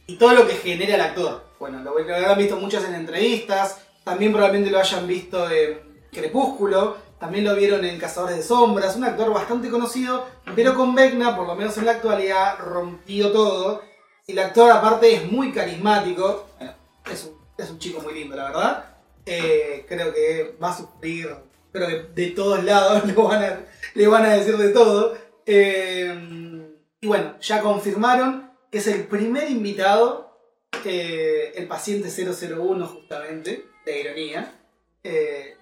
[0.06, 1.44] y todo lo que genera el actor.
[1.58, 6.96] Bueno, lo, lo habrán visto muchas en entrevistas, también probablemente lo hayan visto en Crepúsculo,
[7.18, 11.46] también lo vieron en Cazadores de Sombras, un actor bastante conocido, pero con Vecna, por
[11.46, 13.82] lo menos en la actualidad, rompió todo.
[14.26, 16.74] El actor aparte es muy carismático, bueno,
[17.10, 18.84] es un, es un chico muy lindo, la verdad.
[19.32, 21.28] Eh, creo que va a sufrir,
[21.72, 23.64] creo que de todos lados le van a,
[23.94, 25.16] le van a decir de todo.
[25.46, 26.66] Eh,
[27.00, 30.36] y bueno, ya confirmaron que es el primer invitado,
[30.84, 34.54] eh, el paciente 001 justamente, de ironía.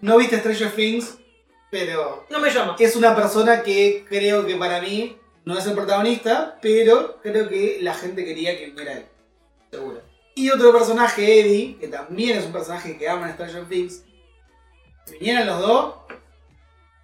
[0.01, 1.19] No viste Stranger Things,
[1.71, 2.75] pero No me llama.
[2.79, 7.79] es una persona que creo que para mí no es el protagonista, pero creo que
[7.83, 9.07] la gente quería que viniera él.
[9.71, 10.08] Seguro.
[10.39, 14.05] Y otro personaje, Eddie, que también es un personaje que ama en Stranger Things.
[15.05, 15.95] Si vinieran los dos,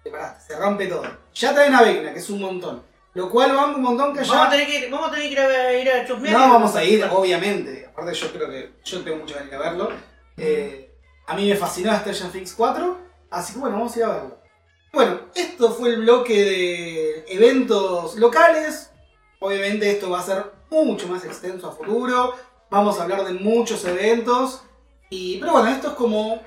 [0.01, 1.03] se, pará, se rompe todo.
[1.33, 2.81] Ya traen a Vecna, que es un montón.
[3.13, 4.49] Lo cual van un montón que Vamos a ya.
[4.51, 6.39] tener que vamos a, tener que ir a, ir a chusmear.
[6.39, 7.85] No vamos a ir, obviamente.
[7.91, 9.89] Aparte, yo creo que yo tengo mucho ganas de verlo.
[10.37, 10.95] Eh,
[11.27, 12.97] a mí me fascinó Stranger Things 4
[13.31, 14.37] Así que bueno, vamos a ir a verlo.
[14.93, 18.91] Bueno, esto fue el bloque de eventos locales.
[19.39, 22.33] Obviamente esto va a ser mucho más extenso a futuro.
[22.69, 24.63] Vamos a hablar de muchos eventos.
[25.09, 26.41] Y, pero bueno, esto es como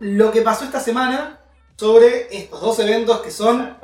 [0.00, 1.40] lo que pasó esta semana
[1.76, 3.76] sobre estos dos eventos que son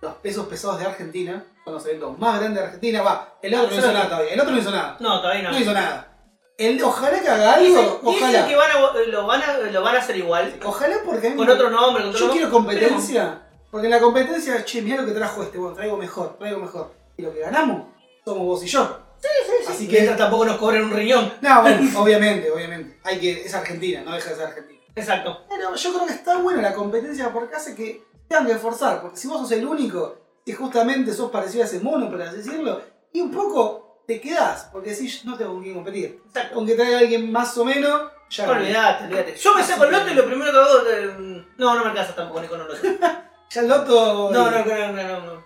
[0.00, 1.44] los pesos pesados de Argentina.
[1.64, 3.02] Son los eventos más grandes de Argentina.
[3.02, 4.32] Va, el otro no hizo nada todavía.
[4.32, 4.96] El otro no hizo nada.
[5.00, 5.50] No, todavía no.
[5.52, 6.04] No hizo nada.
[6.56, 7.66] El, ojalá que haga algo.
[7.66, 8.46] dicen Ojalá.
[8.48, 10.58] que van a, lo, van a, lo van a hacer igual.
[10.64, 12.38] Ojalá porque Con otro nombre, con otro Yo nombre.
[12.38, 13.42] quiero competencia.
[13.70, 16.94] Porque en la competencia, che, mirá lo que trajo este, bueno, traigo mejor, traigo mejor.
[17.16, 17.82] Y lo que ganamos
[18.24, 18.98] somos vos y yo.
[19.18, 19.98] Así Así que.
[19.98, 21.32] que tampoco nos cobren un riñón.
[21.40, 22.98] No, bueno, obviamente, obviamente.
[23.04, 23.42] Hay que.
[23.44, 24.80] Es Argentina, no deja de ser Argentina.
[24.94, 25.44] Exacto.
[25.48, 29.00] Pero yo creo que está buena la competencia porque hace que tengan que esforzar.
[29.00, 32.38] Porque si vos sos el único, que justamente sos parecido a ese mono, por así
[32.38, 32.80] decirlo,
[33.12, 34.68] y un poco te quedás.
[34.72, 36.22] Porque decís, no tengo con quién competir.
[36.26, 36.54] Exacto.
[36.56, 38.60] Aunque traiga a alguien más o menos, ya gané.
[38.66, 39.36] Olvídate, olvídate.
[39.36, 40.78] Yo me saco el loto y lo primero que hago.
[40.90, 42.80] eh, No, no me alcanza tampoco ni con un loto.
[43.50, 44.30] Ya el loto.
[44.30, 45.20] No, no, no, no, no.
[45.24, 45.44] no.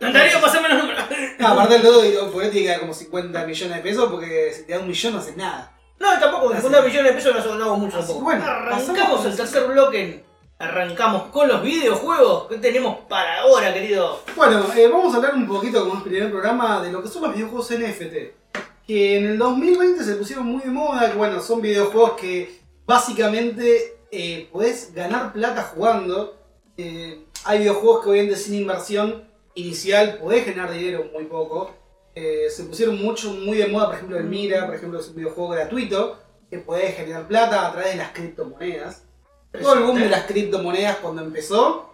[0.00, 1.04] Darío, pasame los números.
[1.38, 4.52] No, aparte del loto, digo, por tiene que dar como 50 millones de pesos porque
[4.54, 5.74] si te da un millón no haces nada.
[5.98, 8.24] No, tampoco, con millones de pesos no, no hago mucho Así tampoco.
[8.24, 10.24] bueno, Arrancamos el tercer bloque.
[10.60, 12.48] Arrancamos con los videojuegos.
[12.48, 14.20] ¿Qué tenemos para ahora, querido?
[14.36, 17.22] Bueno, eh, vamos a hablar un poquito, como el primer programa, de lo que son
[17.22, 18.14] los videojuegos NFT.
[18.86, 24.00] Que en el 2020 se pusieron muy de moda, que bueno, son videojuegos que básicamente
[24.10, 26.36] eh, podés ganar plata jugando.
[26.76, 29.27] Eh, hay videojuegos que obviamente sin inversión
[29.60, 31.74] inicial podés ganar dinero muy poco.
[32.14, 35.16] Eh, se pusieron mucho, muy de moda, por ejemplo, el Mira, por ejemplo, es un
[35.16, 36.18] videojuego gratuito
[36.50, 39.04] que podés generar plata a través de las criptomonedas.
[39.60, 41.90] Todo el boom de las criptomonedas cuando empezó,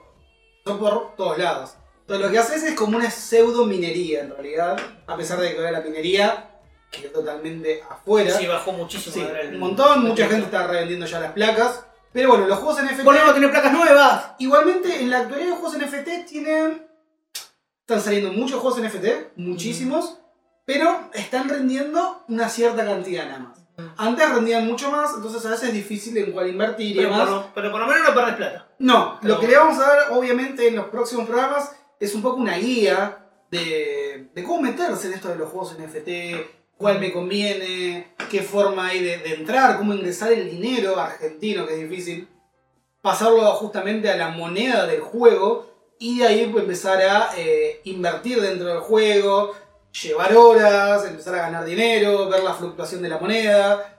[0.65, 1.75] son por todos lados.
[2.01, 5.59] Entonces lo que haces es como una pseudo minería en realidad, a pesar de que
[5.59, 6.51] ahora la minería
[6.91, 8.31] quedó totalmente afuera.
[8.31, 9.15] Sí, bajó muchísimo.
[9.15, 11.85] Sí, el- un montón, mucha gente está revendiendo ya las placas.
[12.13, 13.03] Pero bueno, los juegos NFT.
[13.05, 14.25] Volvemos a tener placas nuevas.
[14.39, 16.87] Igualmente, en la actualidad los juegos NFT tienen.
[17.87, 20.19] Están saliendo muchos juegos NFT, muchísimos,
[20.65, 23.59] pero están rendiendo una cierta cantidad nada más.
[23.99, 27.29] Antes rendían mucho más, entonces a veces es difícil en cuál invertir y Pero demás.
[27.29, 28.69] por, lo- pero por lo menos no perdés plata.
[28.79, 32.23] No, Pero- lo que le vamos a dar, obviamente, en los próximos programas es un
[32.23, 36.09] poco una guía de, de cómo meterse en esto de los juegos NFT,
[36.79, 41.75] cuál me conviene, qué forma hay de, de entrar, cómo ingresar el dinero argentino, que
[41.75, 42.29] es difícil,
[43.03, 48.41] pasarlo justamente a la moneda del juego y de ahí pues, empezar a eh, invertir
[48.41, 49.55] dentro del juego,
[50.03, 53.97] llevar horas, empezar a ganar dinero, ver la fluctuación de la moneda.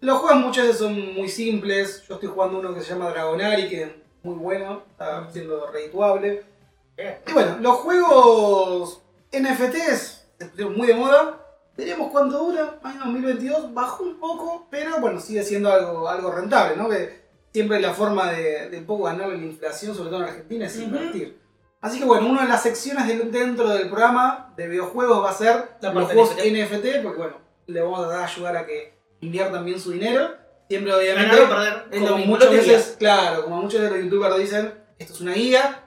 [0.00, 2.04] Los juegos muchas veces son muy simples.
[2.08, 3.90] Yo estoy jugando uno que se llama Dragonari, que es
[4.22, 6.44] muy bueno, está siendo redituable.
[7.26, 11.42] Y bueno, los juegos NFTs se pusieron muy de moda.
[11.76, 12.78] Veremos cuánto dura.
[12.82, 16.88] Año 2022 bajó un poco, pero bueno, sigue siendo algo, algo rentable, ¿no?
[16.88, 20.66] Que siempre la forma de, de un poco ganar la inflación, sobre todo en Argentina,
[20.66, 20.84] es Ujú.
[20.86, 21.38] invertir.
[21.80, 25.34] Así que bueno, una de las secciones del- dentro del programa de videojuegos va a
[25.34, 26.46] ser La los juegos NFT.
[26.52, 30.30] NFT, porque bueno, le vamos a tratar de ayudar a que inviertan bien su dinero.
[30.68, 35.12] Siempre obviamente, Ganar perder como muchas veces, claro, como muchos de los youtubers dicen, esto
[35.12, 35.84] es una guía,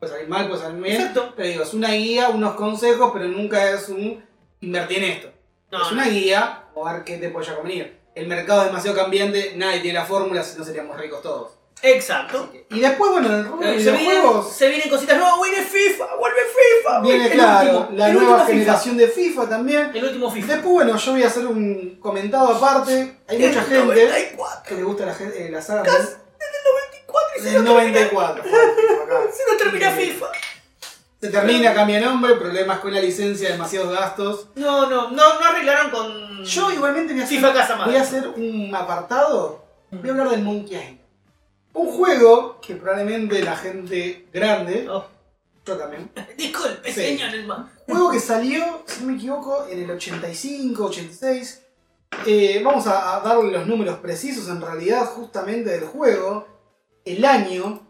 [0.00, 1.34] puede salir mal, puede salir bien, Exacto.
[1.36, 4.24] pero digo, es una guía, unos consejos, pero nunca es un
[4.60, 5.30] invertir en esto.
[5.70, 7.98] No, es una guía, o a ver qué te puede convenir.
[8.18, 11.52] El mercado es demasiado cambiante, nadie tiene la fórmula, si no seríamos ricos todos.
[11.80, 12.50] Exacto.
[12.70, 15.38] Y después, bueno, en el rubro de Eh, Se vienen, videojuegos, se vienen cositas nuevas.
[15.48, 16.04] Viene FIFA.
[16.18, 17.00] Vuelve FIFA.
[17.02, 19.90] viene el claro, último, la el nueva generación de FIFA también.
[19.94, 20.52] El último FIFA.
[20.54, 23.18] Después, bueno, yo voy a hacer un comentado aparte.
[23.28, 24.62] Hay mucha El gente 94.
[24.68, 26.04] que le gusta la, eh, la saga Desde el
[26.74, 27.70] 94 y se termina.
[27.70, 28.42] 94.
[28.42, 28.52] acá.
[29.32, 29.90] Se no termina.
[29.92, 30.26] FIFA.
[31.20, 34.48] Se termina, cambia nombre, problemas con la licencia, demasiados gastos.
[34.54, 36.44] No, no, no, no arreglaron con.
[36.44, 37.90] Yo igualmente voy a hacer, FIFA Casa Madre.
[37.92, 39.64] voy a hacer un apartado.
[39.90, 40.98] Voy a hablar del Monkey Island.
[41.72, 45.04] Un juego que probablemente la gente grande, Oh,
[45.66, 47.00] yo también, disculpe, Sí.
[47.00, 47.70] señor Elman.
[47.86, 51.62] juego que salió, si no me equivoco, en el 85, 86.
[52.26, 56.46] Eh, vamos a, a darle los números precisos en realidad justamente del juego,
[57.04, 57.87] el año,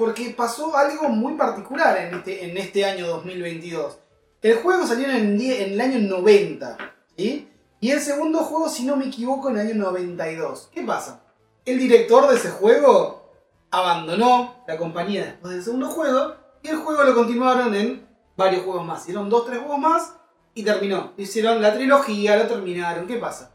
[0.00, 3.98] porque pasó algo muy particular en este, este año 2022.
[4.40, 6.78] El juego salió en el, año 90,
[7.18, 7.46] ¿sí?
[7.80, 10.70] Y el segundo juego, si no me equivoco, en el año 92.
[10.72, 11.20] ¿Qué pasa?
[11.66, 13.30] El director de ese juego
[13.70, 18.08] abandonó la compañía después del segundo juego y el juego lo continuaron en
[18.38, 19.02] varios juegos más.
[19.02, 20.14] Hicieron dos, tres juegos más
[20.54, 21.12] y terminó.
[21.18, 23.06] Hicieron la trilogía, lo terminaron.
[23.06, 23.52] ¿Qué pasa?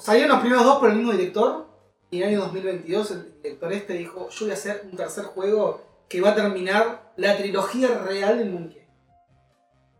[0.00, 1.68] Salieron los primeros dos por el mismo director
[2.10, 5.24] y en el año 2022 el director este dijo, yo voy a hacer un tercer
[5.26, 8.84] juego que va a terminar la trilogía real del Monkey.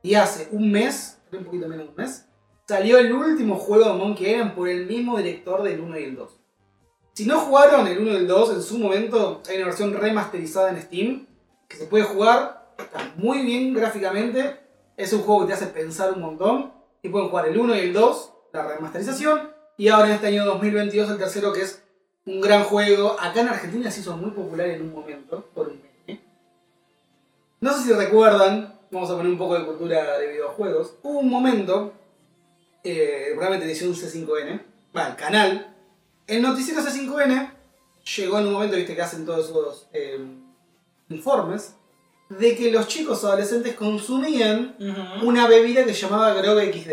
[0.02, 2.26] Y hace un mes, un poquito menos de un mes,
[2.66, 6.16] salió el último juego de Monkey Island por el mismo director del 1 y el
[6.16, 6.40] 2.
[7.12, 10.70] Si no jugaron el 1 y el 2 en su momento, hay una versión remasterizada
[10.70, 11.26] en Steam
[11.68, 14.58] que se puede jugar, está muy bien gráficamente,
[14.96, 17.78] es un juego que te hace pensar un montón y pueden jugar el 1 y
[17.78, 21.84] el 2, la remasterización, y ahora en este año 2022 el tercero que es
[22.26, 23.16] un gran juego.
[23.20, 26.20] Acá en Argentina se hizo muy popular en un momento, por un meme.
[27.60, 31.28] No sé si recuerdan, vamos a poner un poco de cultura de videojuegos, hubo un
[31.28, 31.92] momento,
[32.82, 34.62] eh, el programa de televisión C5N,
[34.96, 35.76] va, el canal,
[36.26, 37.50] el noticiero C5N
[38.16, 40.18] llegó en un momento, viste, que hacen todos esos eh,
[41.08, 41.74] informes,
[42.28, 44.76] de que los chicos adolescentes consumían
[45.22, 46.90] una bebida que se llamaba Grog XD.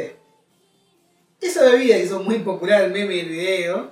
[1.40, 3.92] Esa bebida que hizo muy popular el meme y el video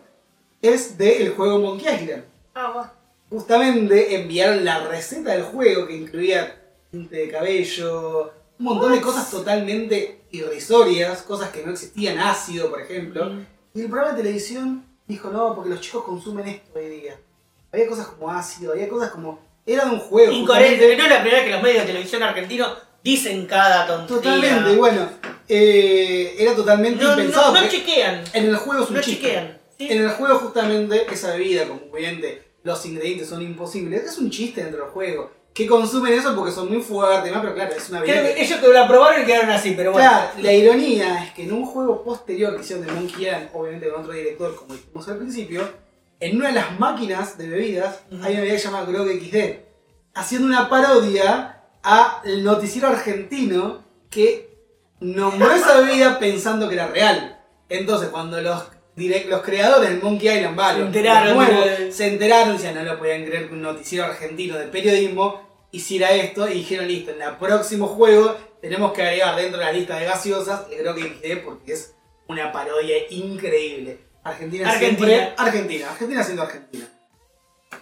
[0.73, 2.23] es del juego Monkey Island.
[2.53, 2.93] Ah, va.
[3.29, 9.29] Justamente enviaron la receta del juego que incluía tinte de cabello, un montón de cosas
[9.29, 13.25] totalmente irrisorias, cosas que no existían, ácido por ejemplo.
[13.25, 13.45] Mm.
[13.73, 17.19] Y el programa de televisión dijo, no, porque los chicos consumen esto hoy día.
[17.73, 19.39] Había cosas como ácido, había cosas como...
[19.65, 20.31] Era de un juego.
[20.31, 20.95] Incoherente.
[20.95, 24.21] No es la primera vez que los medios de televisión argentinos dicen cada tontería.
[24.21, 25.09] Totalmente, y bueno,
[25.49, 27.53] eh, era totalmente No, impensado.
[27.53, 28.23] no, no chequean.
[28.33, 29.21] en el juego es un No chiste.
[29.23, 29.59] chequean.
[29.77, 29.87] ¿Sí?
[29.91, 34.61] En el juego justamente esa bebida, como obviamente los ingredientes son imposibles, es un chiste
[34.63, 35.31] dentro del juego.
[35.53, 37.41] Que consumen eso porque son muy fuertes, ¿no?
[37.41, 38.21] pero claro, es una bebida.
[38.21, 40.09] Creo que- ellos que la probaron y quedaron así, pero bueno.
[40.09, 43.89] Claro, la ironía es que en un juego posterior que hicieron de Monkey Island, obviamente
[43.89, 45.69] con otro director, como dijimos al principio,
[46.19, 49.59] en una de las máquinas de bebidas hay una bebida que se llama Grog XD,
[50.13, 54.57] haciendo una parodia al noticiero argentino que
[54.99, 57.39] nombró esa bebida pensando que era real.
[57.69, 58.63] Entonces, cuando los,
[58.95, 62.83] direct- los creadores del Monkey Island, vale, Se enteraron nuevos, de- se enteraron, ya no
[62.83, 67.21] lo podían creer que un noticiero argentino de periodismo hiciera esto y dijeron, listo, en
[67.21, 71.73] el próximo juego tenemos que agregar dentro de la lista de gaseosas Grog XD porque
[71.73, 71.93] es
[72.27, 73.99] una parodia increíble.
[74.23, 75.07] Argentina, Argentina.
[75.07, 75.33] siempre...
[75.37, 76.87] Argentina, Argentina siendo Argentina.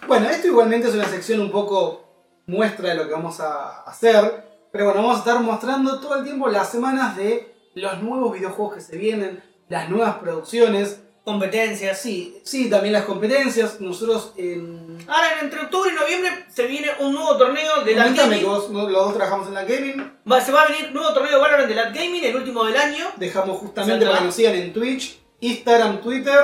[0.06, 4.44] Bueno, esto igualmente es una sección un poco muestra de lo que vamos a hacer,
[4.70, 8.74] pero bueno, vamos a estar mostrando todo el tiempo las semanas de los nuevos videojuegos
[8.74, 11.98] que se vienen, las nuevas producciones, Competencias.
[12.02, 13.80] sí, sí, también las competencias.
[13.80, 14.98] Nosotros en...
[15.08, 18.40] Ahora, entre octubre y noviembre, se viene un nuevo torneo de Lat Gaming.
[18.40, 20.12] que vos, no- los dos trabajamos en la gaming.
[20.30, 22.76] Va- se va a venir nuevo torneo de Valorant de Lat Gaming, el último del
[22.76, 23.06] año.
[23.16, 26.40] Dejamos justamente para que nos sigan en Twitch, Instagram, Twitter.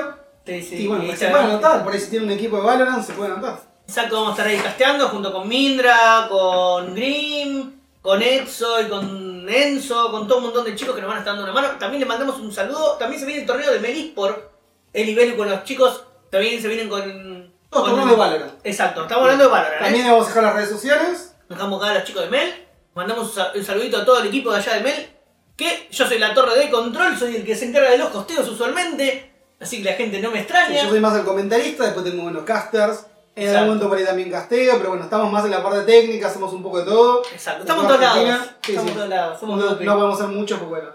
[0.47, 1.85] Sí, sí, y bueno, se pueden anotar.
[1.85, 3.61] Por ahí si tienen un equipo de Valorant, se pueden anotar.
[3.87, 9.49] Exacto, vamos a estar ahí casteando junto con Mindra, con Grim, con Exo y con
[9.49, 11.79] Enzo, con todo un montón de chicos que nos van a estar dando una mano.
[11.79, 12.97] También le mandamos un saludo.
[12.99, 14.51] También se viene el torneo de Melisport.
[14.93, 17.53] El nivel con los chicos también se vienen con.
[17.71, 18.53] Todos con- de Valorant.
[18.65, 19.81] Exacto, estamos hablando de Valorant.
[19.81, 19.85] ¿eh?
[19.85, 21.35] También vamos a dejar las redes sociales.
[21.49, 22.67] Dejamos acá a los chicos de Mel.
[22.95, 25.11] Mandamos un sa- un saludito a todo el equipo de allá de Mel.
[25.57, 28.49] Que yo soy la torre de control, soy el que se encarga de los costeos
[28.49, 29.33] usualmente.
[29.61, 30.83] Así que la gente no me Sí, extraña.
[30.85, 33.07] yo soy más el comentarista, después tengo unos casters.
[33.41, 33.59] En Exacto.
[33.59, 36.53] algún momento por ahí también casteo, pero bueno, estamos más en la parte técnica, hacemos
[36.53, 37.23] un poco de todo.
[37.33, 38.49] Exacto, estamos en todos lados.
[38.63, 38.97] Sí, estamos sí.
[38.97, 39.41] todos lados.
[39.41, 40.89] Somos No, no podemos hacer mucho, pues bueno.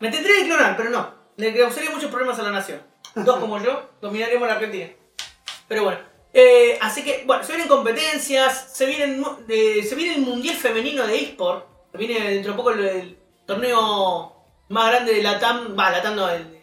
[0.00, 1.14] Me tendría que clonar, pero no.
[1.36, 2.80] Le causaría muchos problemas a la nación.
[3.14, 4.88] Dos como yo, dominaríamos la Argentina.
[5.68, 5.98] Pero bueno.
[6.32, 11.06] eh, así que, bueno, se vienen competencias, se, vienen, eh, se viene el Mundial Femenino
[11.06, 11.66] de eSport.
[11.92, 14.34] Se viene dentro de poco el, el torneo
[14.70, 16.58] más grande de la TAM, va, la TAM no, el-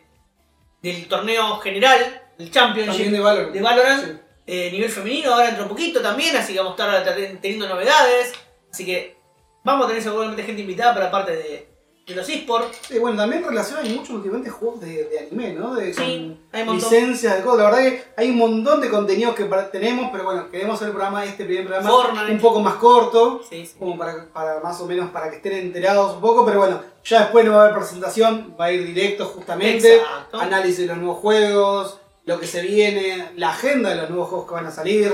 [0.82, 3.54] del torneo general, el Championship También de Valorant.
[3.54, 4.12] de Valorant, Sí.
[4.52, 7.68] Eh, nivel femenino, ahora dentro de poquito también, así que vamos a estar ten- teniendo
[7.68, 8.34] novedades.
[8.72, 9.16] Así que
[9.64, 11.68] vamos a tener seguramente gente invitada para parte de,
[12.08, 12.78] de los eSports.
[12.88, 15.76] Sí, bueno, también en relación hay muchos últimamente juegos de, de anime, ¿no?
[15.76, 17.60] De, Sí, hay un licencias de cosas.
[17.60, 20.94] La verdad que hay un montón de contenidos que tenemos, pero bueno, queremos hacer el
[20.94, 22.32] programa, este primer programa, Fortnite.
[22.32, 23.42] un poco más corto.
[23.48, 23.76] Sí, sí.
[23.78, 27.20] como para, para más o menos para que estén enterados un poco, pero bueno, ya
[27.22, 30.40] después no va a haber presentación, va a ir directo justamente, Exacto.
[30.40, 34.48] análisis de los nuevos juegos, lo que se viene, la agenda de los nuevos juegos
[34.48, 35.12] que van a salir,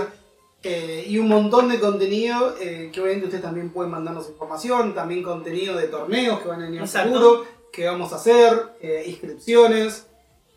[0.64, 5.24] eh, y un montón de contenido eh, que obviamente ustedes también pueden mandarnos información, también
[5.24, 7.14] contenido de torneos que van a venir Exacto.
[7.14, 10.08] futuro, que vamos a hacer, eh, inscripciones.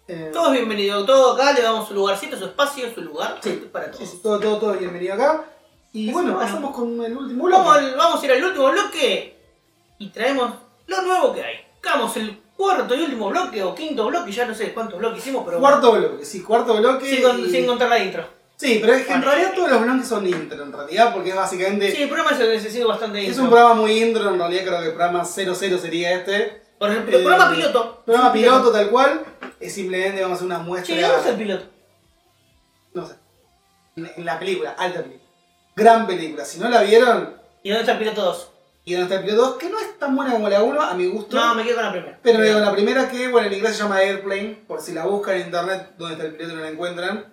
[0.09, 3.39] eh, Todos bienvenidos, todo acá le damos su lugarcito, su espacio, su lugar.
[3.41, 3.51] Sí.
[3.51, 4.09] Es para todos.
[4.09, 5.45] sí, todo, todo, todo bienvenido acá.
[5.93, 6.45] Y bueno, bueno.
[6.45, 7.63] pasamos con el último bloque.
[7.63, 9.37] Vamos, vamos a ir al último bloque
[9.99, 10.55] y traemos
[10.87, 11.57] lo nuevo que hay.
[11.75, 15.45] Buscamos el cuarto y último bloque o quinto bloque, ya no sé cuántos bloques hicimos,
[15.47, 17.09] pero bueno, Cuarto bloque, sí, cuarto bloque.
[17.09, 18.27] sin, con- y- sin contar la intro.
[18.57, 21.37] Sí, pero es que en realidad todos los bloques son intro, en realidad, porque es
[21.37, 21.93] básicamente.
[21.93, 23.45] Sí, el programa se necesita bastante es intro.
[23.45, 26.63] un programa muy intro, en realidad creo que el programa 00 sería este.
[26.79, 28.03] Por ejemplo, eh, programa piloto.
[28.05, 29.25] Programa piloto tal cual,
[29.61, 30.95] es simplemente vamos a hacer una muestra.
[30.97, 31.65] Sí, ¿dónde está el piloto?
[32.95, 33.15] No sé.
[33.97, 35.31] En, en la película, alta película.
[35.77, 36.45] Gran película.
[36.45, 38.51] Si no la vieron, ¿Y dónde está el piloto 2?
[38.89, 41.37] Y el piloto 2, que no es tan buena como la 1, a mi gusto.
[41.37, 42.19] No, me quedo con la primera.
[42.23, 45.05] Pero me digo, la primera que, bueno, en inglés se llama Airplane, por si la
[45.07, 47.25] buscan en internet, donde está el piloto y no la encuentran.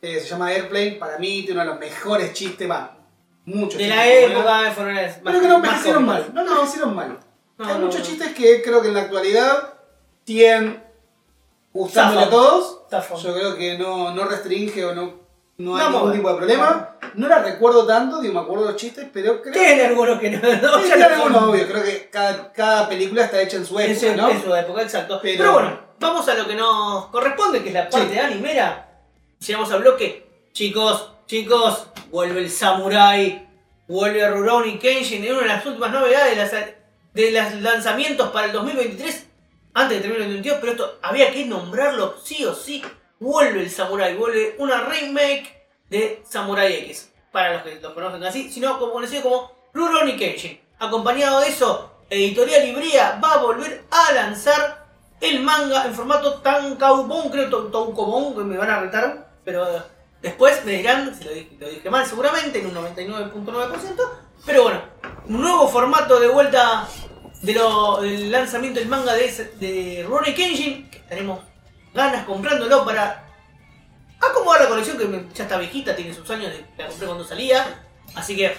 [0.00, 2.96] eh, se llama Airplane, para mí tiene uno de los mejores chistes, va,
[3.44, 6.00] muchos De chistes la época fueron las Pero que no cómicas.
[6.00, 7.18] mal, no, no, hicieron mal.
[7.58, 8.06] No, Hay no, muchos no.
[8.06, 9.74] chistes que creo que en la actualidad
[10.24, 10.82] tienen
[11.72, 12.80] gustándole a todos.
[13.22, 15.14] Yo creo que no, no restringe o no,
[15.58, 16.96] no hay ningún tipo de problema.
[17.14, 20.38] No la recuerdo tanto, digo, me acuerdo los chistes, pero creo Tiene algunos que no.
[20.62, 21.66] no, Sí, tiene algunos, son- obvio.
[21.68, 24.30] Creo que cada, cada película está hecha en su En época, su, ¿no?
[24.30, 25.18] en su época, exacto.
[25.22, 28.14] Pero, Pero- bueno, vamos a lo que nos corresponde, que es la parte Sí.
[28.14, 28.88] de animera.
[29.46, 30.26] Llegamos al bloque.
[30.52, 33.48] Chicos, chicos, vuelve el Samurai,
[33.88, 36.52] vuelve Rurouni Kenshin, es una de las últimas novedades de, las,
[37.14, 39.26] de los lanzamientos para el 2023,
[39.74, 42.82] antes de terminar el 2022, pero esto había que nombrarlo sí o sí.
[43.18, 45.61] Vuelve el Samurai, vuelve una remake
[45.92, 50.58] de Samurai X, para los que los conocen así, sino como conocido como Rurouni Kenshin.
[50.78, 54.86] Acompañado de eso, Editorial Librea va a volver a lanzar
[55.20, 59.66] el manga en formato Tankaubon, creo Toukobon, que me van a retar, pero
[60.22, 61.24] después me dirán si
[61.58, 64.10] lo dije, mal seguramente, en un 99.9%,
[64.46, 64.80] pero bueno,
[65.28, 66.88] un nuevo formato de vuelta
[67.42, 69.28] del lanzamiento del manga de,
[69.60, 71.40] de Rurouni Kenshin, que tenemos
[71.92, 73.31] ganas comprándolo para
[74.22, 77.82] acomodar la colección que ya está viejita, tiene sus años, la compré cuando salía,
[78.14, 78.54] así que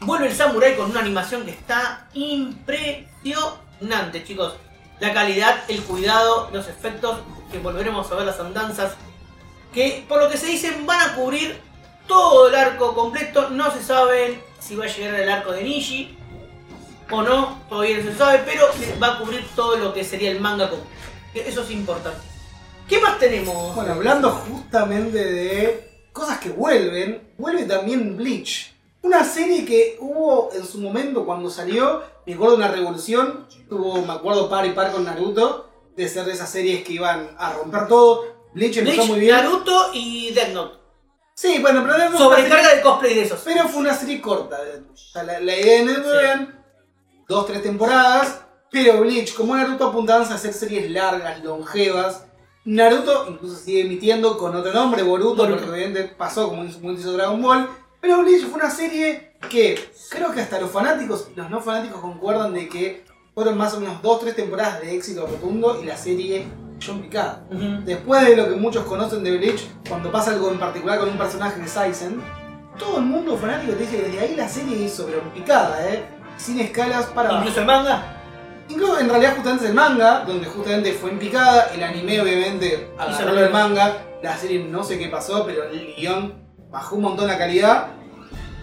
[0.00, 4.54] vuelve el Samurai con una animación que está impresionante, chicos.
[5.00, 7.18] La calidad, el cuidado, los efectos,
[7.50, 8.94] que volveremos a ver las andanzas,
[9.72, 11.60] que por lo que se dicen van a cubrir
[12.06, 16.16] todo el arco completo, no se sabe si va a llegar el arco de Nishi
[17.10, 18.66] o no, todavía no se sabe, pero
[19.02, 20.94] va a cubrir todo lo que sería el manga completo.
[21.34, 22.33] Eso es importante.
[22.88, 23.74] ¿Qué más tenemos?
[23.74, 28.72] Bueno, hablando justamente de cosas que vuelven, vuelve también Bleach.
[29.02, 34.00] Una serie que hubo en su momento cuando salió, me acuerdo de una revolución, tuvo,
[34.02, 37.52] me acuerdo, par y par con Naruto, de ser de esas series que iban a
[37.54, 38.24] romper todo.
[38.54, 39.36] Bleach empezó Bleach, muy bien.
[39.36, 40.78] Naruto y Death Note.
[41.34, 43.40] Sí, bueno, pero Death Note serie- Sobrecarga de cosplay de esos.
[43.44, 44.58] Pero fue una serie corta.
[44.92, 46.00] O sea, la, la idea de Sí.
[46.20, 46.64] eran
[47.28, 48.40] dos, tres temporadas.
[48.70, 52.24] Pero Bleach, como Naruto apuntaban a hacer series largas, longevas.
[52.64, 55.56] Naruto incluso sigue emitiendo con otro nombre, Boruto, Boruto.
[55.58, 57.68] porque obviamente pasó como hizo Dragon Ball.
[58.00, 59.78] Pero Bleach fue una serie que
[60.10, 63.04] creo que hasta los fanáticos y los no fanáticos concuerdan de que
[63.34, 66.46] fueron más o menos dos, tres temporadas de éxito rotundo y la serie
[66.86, 67.46] en picada.
[67.84, 71.18] Después de lo que muchos conocen de Bleach, cuando pasa algo en particular con un
[71.18, 72.22] personaje de Saizen,
[72.78, 75.88] todo el mundo fanático te dice que desde ahí la serie hizo, pero en picada,
[75.88, 76.04] ¿eh?
[76.36, 77.38] Sin escalas para.
[77.38, 78.13] Incluso el manga.
[78.68, 82.90] Incluso en realidad justamente es el manga, donde justamente fue en picada, el anime obviamente
[82.98, 86.34] agarró el manga, la serie no sé qué pasó, pero el guion
[86.70, 87.88] bajó un montón la calidad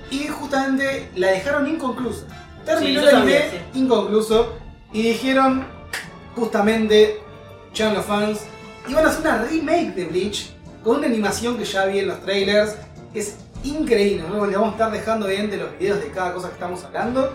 [0.10, 2.26] y justamente la dejaron inconclusa.
[2.66, 4.54] Terminó Sí, el anime sabía, inconcluso
[4.92, 5.66] y dijeron
[6.36, 7.22] justamente,
[7.74, 8.42] ya los fans,
[8.88, 10.52] iban a hacer una remake de Bleach
[10.84, 12.76] con una animación que ya vi en los trailers,
[13.14, 14.46] que es increíble, ¿no?
[14.46, 17.34] le vamos a estar dejando evidente los videos de cada cosa que estamos hablando,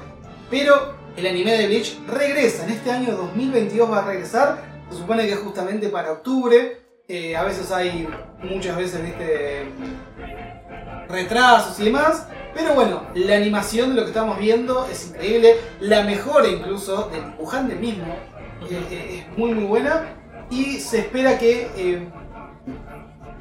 [0.50, 5.26] pero el anime de Bleach regresa, en este año 2022 va a regresar, se supone
[5.26, 8.08] que es justamente para octubre, eh, a veces hay,
[8.42, 9.00] muchas veces,
[11.08, 16.02] retrasos y demás, pero bueno, la animación de lo que estamos viendo es increíble, la
[16.02, 18.14] mejora incluso del dibujante mismo
[18.70, 20.12] eh, eh, es muy muy buena.
[20.48, 22.08] Y se espera que eh,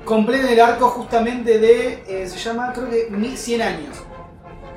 [0.04, 3.96] completen el arco justamente de, se llama creo que mi- 100 años,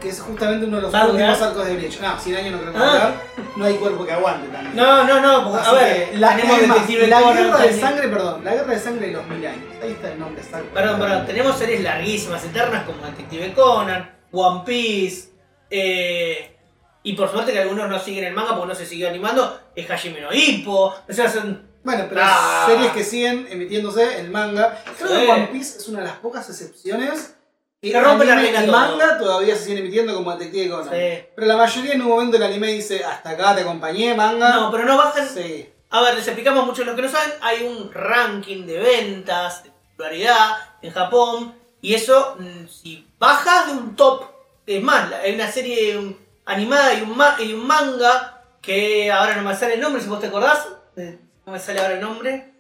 [0.01, 2.01] que es justamente uno de los ¿Va últimos arcos de Bleach.
[2.01, 2.93] No, 100 años no creo que va a Ah.
[2.95, 3.15] durar,
[3.57, 4.77] no hay cuerpo que aguante también.
[4.77, 7.81] No, no, no, porque, a ver, la, tenemos más, Detective la Conan guerra de también.
[7.81, 9.63] sangre, perdón, la guerra de sangre de los mil años.
[9.83, 10.69] Ahí está el nombre exacto.
[10.73, 15.31] Perdón, perdón, tenemos series larguísimas, eternas como Detective Conan, One Piece,
[15.71, 16.57] eh,
[17.03, 19.91] y por suerte que algunos no siguen el manga porque no se siguió animando, es
[19.91, 21.67] Hajime no Ippo, o sea, son...
[21.85, 22.67] Bueno, pero Ah.
[22.69, 24.83] series que siguen emitiéndose el manga.
[24.99, 25.27] Creo Sí.
[25.27, 27.37] que One Piece es una de las pocas excepciones
[27.81, 28.73] que Que rompe la anime y todo.
[28.73, 30.89] manga todavía se siguen emitiendo como Detective Conan.
[30.95, 31.25] Sí.
[31.35, 34.51] Pero la mayoría en un momento el anime dice hasta acá te acompañé, manga.
[34.51, 35.29] No, pero no bajan...
[35.29, 35.69] Sí.
[35.91, 39.71] A ver, les explicamos mucho los que no saben, hay un ranking de ventas, de
[39.71, 44.25] popularidad en Japón, y eso, mm, si bajas de un top,
[44.67, 49.35] es más, la- hay una serie animada y un, ma- y un manga, que ahora
[49.37, 52.01] no me sale el nombre, si vos te acordás, eh, no me sale ahora el
[52.03, 52.53] nombre,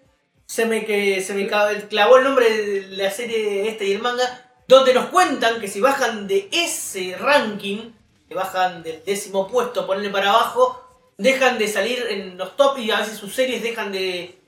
[0.46, 4.47] se me, que, se me clavó el nombre de la serie este y el manga,
[4.68, 7.90] donde nos cuentan que si bajan de ese ranking,
[8.28, 10.84] que bajan del décimo puesto, ponerle para abajo,
[11.16, 14.38] dejan de salir en los top y a veces sus series dejan de,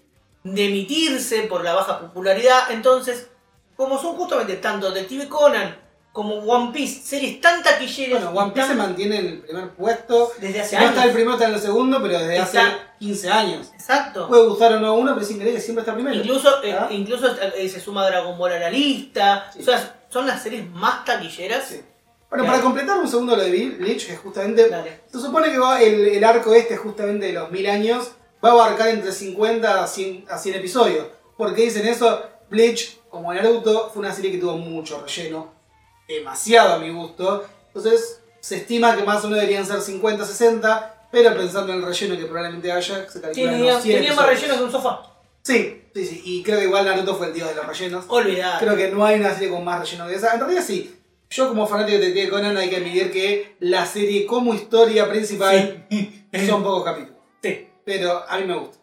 [0.44, 2.70] de emitirse por la baja popularidad.
[2.70, 3.28] Entonces,
[3.76, 5.74] como son justamente tanto Detective Conan
[6.12, 8.24] como One Piece, series tan taquilleras.
[8.24, 10.32] Bueno, One Piece se mantiene en el primer puesto.
[10.40, 11.14] desde hace Si no está el años.
[11.14, 13.70] primero, está en el segundo, pero desde hace Está- 15 años.
[13.72, 14.28] Exacto.
[14.28, 16.16] Puede gustar o no uno, pero es increíble que siempre está primero.
[16.16, 16.88] Incluso, eh, ¿Ah?
[16.90, 19.48] incluso eh, se suma Dragon Ball a la lista.
[19.52, 19.60] Sí.
[19.60, 21.64] O sea, son las series más taquilleras.
[21.68, 21.80] Sí.
[22.28, 22.46] Bueno, Claro.
[22.46, 25.00] para completar un segundo lo de Bleach, que justamente Dale.
[25.10, 28.12] Se supone que va el, el arco este, justamente de los mil años,
[28.44, 31.06] va a abarcar entre 50 a 100, a 100 episodios.
[31.36, 32.22] ¿Por qué dicen eso?
[32.48, 35.52] Bleach, como Naruto, fue una serie que tuvo mucho relleno,
[36.06, 37.44] demasiado a mi gusto.
[37.68, 41.84] Entonces, se estima que más o menos deberían ser 50, 60, pero pensando en el
[41.86, 45.02] relleno que probablemente haya, se calcula Tenía, unos 100 tenía más relleno que un sofá.
[45.50, 46.22] Sí, sí, sí.
[46.24, 48.04] Y creo que igual Naruto fue el dios de los rellenos.
[48.08, 48.60] Olvidar.
[48.60, 50.34] Creo que no hay una serie con más relleno que esa.
[50.34, 50.96] En realidad sí.
[51.30, 55.86] Yo como fanático de Detective Conan hay que admitir que la serie como historia principal
[56.46, 57.18] son pocos capítulos.
[57.42, 57.68] Sí.
[57.84, 58.78] Pero a mí me gusta.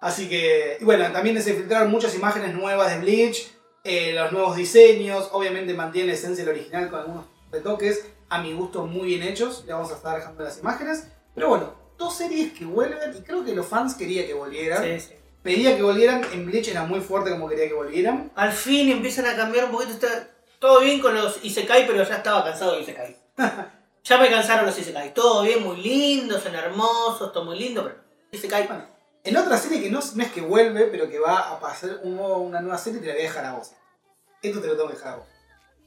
[0.00, 3.52] Así que, y bueno, también se filtraron muchas imágenes nuevas de Bleach,
[3.84, 8.54] eh, los nuevos diseños, obviamente mantiene la esencia del original con algunos retoques, a mi
[8.54, 11.08] gusto muy bien hechos, le vamos a estar dejando las imágenes.
[11.34, 14.82] Pero bueno, dos series que vuelven y creo que los fans querían que volvieran.
[14.82, 15.19] Sí, sí.
[15.42, 18.30] Pedía que volvieran, en Bleach era muy fuerte como quería que volvieran.
[18.34, 19.92] Al fin empiezan a cambiar un poquito.
[19.92, 20.28] Está
[20.58, 23.16] todo bien con los Isekai, pero ya estaba cansado de Isekai.
[24.04, 25.14] ya me cansaron los Isekai.
[25.14, 27.96] Todo bien, muy lindos, son hermosos, todo muy lindo, pero
[28.32, 28.66] Isekai.
[28.66, 28.84] Bueno,
[29.24, 32.18] en otra serie que no, no es que vuelve, pero que va a pasar un
[32.18, 33.70] una nueva serie, te la voy a dejar a vos.
[34.42, 35.26] Esto te lo tengo que dejar a vos.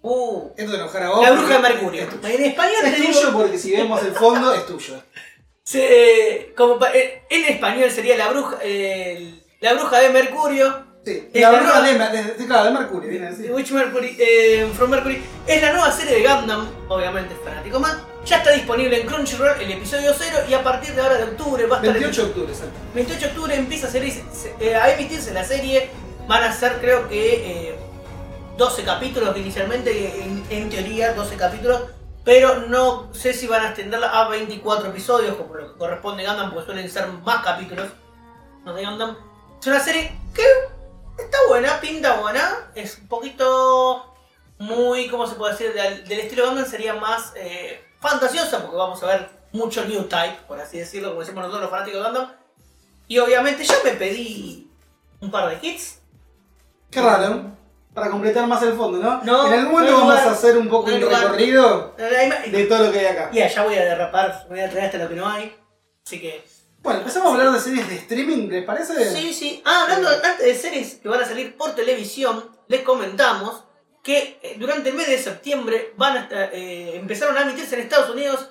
[0.02, 1.22] Uh, Esto te lo dejar a vos.
[1.24, 2.02] la bruja de Mercurio.
[2.04, 2.10] Es.
[2.36, 5.02] En español te Es digo- tuyo porque si vemos el fondo, es tuyo.
[5.64, 8.58] se- como eh, en español sería la bruja,
[9.64, 10.94] la bruja de Mercurio.
[11.06, 13.50] Sí, la bruja nueva- de, de, de- claro, de Mercurio, viene así.
[13.50, 17.98] Witch Mercury, eh, From Mercury es la nueva serie de Gundam, obviamente fanático más.
[18.26, 21.66] Ya está disponible en Crunchyroll el episodio 0 y a partir de ahora de octubre
[21.66, 22.74] va a estar 28 de octubre, exacto.
[22.96, 25.90] 28 de octubre empieza a, ser- se- eh, a emitirse la serie.
[26.26, 27.76] Van a ser, creo que, eh,
[28.58, 31.82] 12 capítulos inicialmente, en, en teoría 12 capítulos.
[32.24, 36.30] Pero no sé si van a extenderla a 24 episodios, como lo que corresponde a
[36.34, 37.88] Gundam, porque suelen ser más capítulos
[38.64, 39.18] los de Gundam.
[39.64, 40.44] Es una serie que
[41.18, 42.70] está buena, pinta buena.
[42.76, 44.14] Es un poquito
[44.58, 45.74] muy, ¿cómo se puede decir?
[45.74, 50.40] Del, del estilo Gundam sería más eh, fantasiosa, porque vamos a ver mucho new type,
[50.50, 52.34] por así decirlo, como decimos nosotros los fanáticos de Gundam.
[53.08, 54.70] Y obviamente ya me pedí
[55.22, 56.02] un par de kits.
[56.92, 57.54] Qué raro.
[57.94, 59.24] Para completar más el fondo, ¿no?
[59.24, 63.00] No, en algún momento vamos a hacer un poco un recorrido de todo lo que
[63.00, 63.30] hay acá.
[63.32, 65.56] Y allá voy a derrapar, voy a traer hasta lo que no hay.
[66.06, 66.53] Así que.
[66.84, 69.10] Bueno, empezamos a hablar de series de streaming, ¿les parece?
[69.16, 69.62] Sí, sí.
[69.66, 73.64] Ah, hablando antes de series que van a salir por televisión, les comentamos
[74.04, 77.82] que eh, durante el mes de septiembre van a estar, eh, empezaron a emitirse en
[77.82, 78.50] Estados Unidos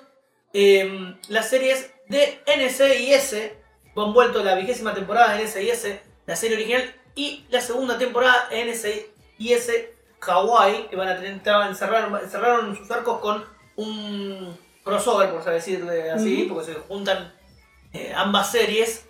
[0.51, 3.51] eh, las series de NCIS.
[3.95, 8.65] Han vuelto la vigésima temporada de NCIS, la serie original, y la segunda temporada de
[8.65, 9.71] NCIS
[10.21, 15.51] Hawaii, que van a tener, estaban- cerraron, cerraron sus arcos con un crossover, por así
[15.51, 17.31] decirle así, porque se juntan
[17.93, 19.05] eh, ambas series.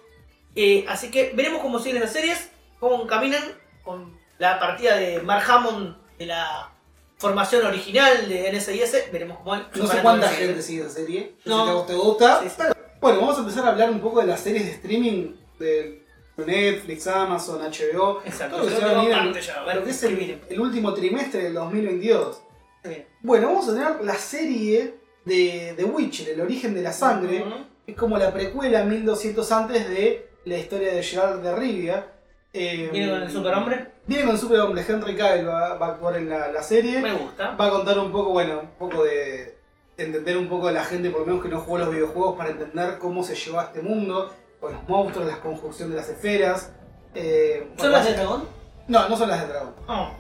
[0.56, 3.44] Eh, así que veremos cómo siguen las series, cómo caminan
[3.84, 6.72] con la partida de Mark Hammond de la
[7.18, 9.12] formación original de NSIS.
[9.12, 11.36] Veremos cómo No sé cuánta gente sigue la serie.
[11.46, 11.58] No.
[11.58, 11.64] No.
[11.64, 12.42] sé si a vos te gusta.
[12.42, 12.56] Sí, sí.
[12.58, 16.04] Pero, bueno, vamos a empezar a hablar un poco de las series de streaming de
[16.38, 18.22] Netflix, Amazon, HBO.
[18.26, 21.54] Exacto, Todo lo que yo se va a venir lo es el, último trimestre del
[21.54, 22.42] 2022.
[22.84, 23.08] Bien.
[23.22, 27.46] Bueno, vamos a tener la serie de The Witcher, El origen de la sangre.
[27.86, 32.08] Es como la precuela 1200 antes de la historia de Gerard de Rivia.
[32.54, 33.88] Eh, ¿Viene con el superhombre?
[34.06, 34.86] Viene con el superhombre.
[34.88, 37.02] Henry Cavill va, va a actuar en la, la serie.
[37.02, 37.56] Me gusta.
[37.56, 39.58] Va a contar un poco, bueno, un poco de
[39.98, 42.50] entender un poco de la gente, por lo menos que no jugó los videojuegos, para
[42.52, 46.72] entender cómo se llevó a este mundo, con los monstruos, la conjunción de las esferas.
[47.14, 48.48] Eh, ¿Son las de dragón?
[48.88, 49.74] No, no son las de dragón.
[49.88, 50.12] Oh.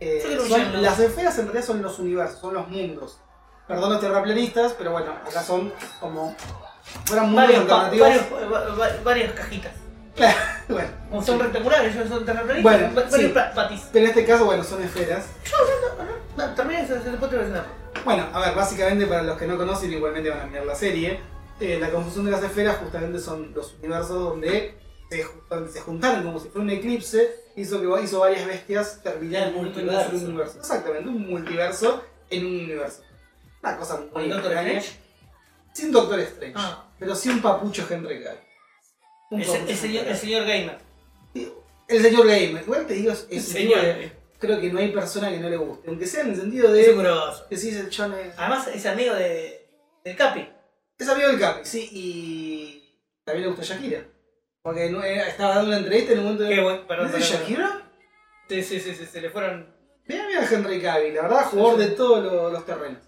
[0.00, 0.82] Eh, son-.
[0.82, 3.18] Las esferas en realidad son los universos, son los mundos.
[3.68, 6.34] Perdón los terraplanistas, pero bueno, acá son como...
[7.06, 9.72] Fueran mundos Varios, pa- varios- va- va- varias cajitas.
[10.68, 10.88] bueno,
[11.24, 12.62] son rectangulares, ellos son terraplanistas.
[12.62, 13.28] Bueno, va- varios sí.
[13.28, 13.82] pa- patis.
[13.92, 15.26] pero en este caso, bueno, son esferas.
[16.36, 17.64] No, termina eso, después te voy a.
[18.04, 21.20] Bueno, a ver, básicamente para los que no conocen, igualmente van a mirar la serie.
[21.60, 24.74] eh, la confusión de las esferas justamente son los universos donde
[25.10, 25.24] se,
[25.72, 29.66] se juntaron como si fuera un eclipse, hizo que hizo varias bestias terminar en un
[29.68, 30.58] universo.
[30.58, 33.02] Exactamente, un multiverso en un universo.
[33.62, 34.80] Una cosa ¿Con muy extraña.
[35.72, 38.40] Sin Doctor Strange, Ah, pero sí un papucho Henry Cavill.
[39.30, 40.78] Un el, papucho el señor, Henry el señor gamer.
[41.88, 42.62] El señor Gamer.
[42.62, 43.80] Igual te digo, es, señor.
[44.38, 45.88] creo que no hay persona que no le guste.
[45.88, 47.46] Aunque sea en el sentido Es un de grosso.
[47.48, 49.68] que sí es el John es- Además, es amigo de,
[50.04, 50.48] del Capi.
[50.98, 54.04] Es amigo del Capi, sí, y también le gusta Shakira.
[54.62, 56.54] Porque no- era- estaba dando una entrevista en un momento de.
[56.54, 57.82] Qué bueno, perdón, ¿Es de perdón, Shakira?
[58.48, 59.74] Sí, sí, sí, sí, se le fueron
[60.06, 63.02] Mira, mira a Henry Cavill, la verdad, jugador de todos los, los terrenos.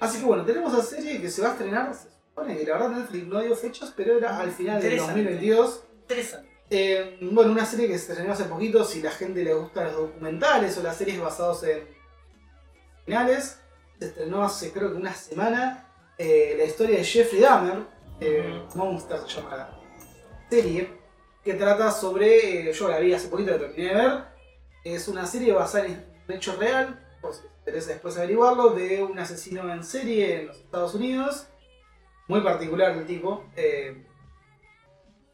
[0.00, 2.72] Así que bueno, tenemos la serie que se va a estrenar, se supone que la
[2.74, 5.22] verdad Netflix no dio fechas, pero era al final del Interesante.
[5.22, 5.84] 2022.
[6.02, 6.48] Interesante.
[6.68, 9.96] Eh, bueno, una serie que se estrenó hace poquito, si la gente le gustan los
[9.96, 11.86] documentales o las series basadas en
[13.04, 13.58] finales,
[13.98, 15.86] se estrenó hace creo que una semana
[16.18, 17.84] eh, la historia de Jeffrey Dahmer,
[18.20, 19.80] eh, Monster se llama la
[20.48, 20.88] serie,
[21.44, 24.24] que trata sobre, eh, yo la vi hace poquito, la terminé de ver,
[24.82, 29.02] es una serie basada en un hecho real, por si te interesa después averiguarlo, de
[29.02, 31.46] un asesino en serie en los Estados Unidos,
[32.28, 33.44] muy particular el tipo.
[33.56, 34.04] Eh,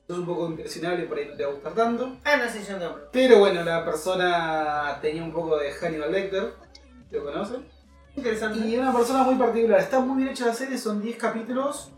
[0.08, 2.16] es un poco impresionable, por ahí no te va a gustar tanto.
[2.24, 2.38] Ah.
[3.12, 6.54] Pero bueno, la persona tenía un poco de Hannibal Lecter,
[7.10, 7.66] ¿lo conocen?
[8.16, 8.58] Interesante.
[8.58, 9.80] Y una persona muy particular.
[9.80, 11.92] Está muy bien hecha la serie, son 10 capítulos.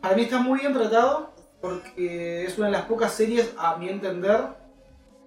[0.00, 3.88] Para mí está muy bien tratado, porque es una de las pocas series, a mi
[3.88, 4.63] entender,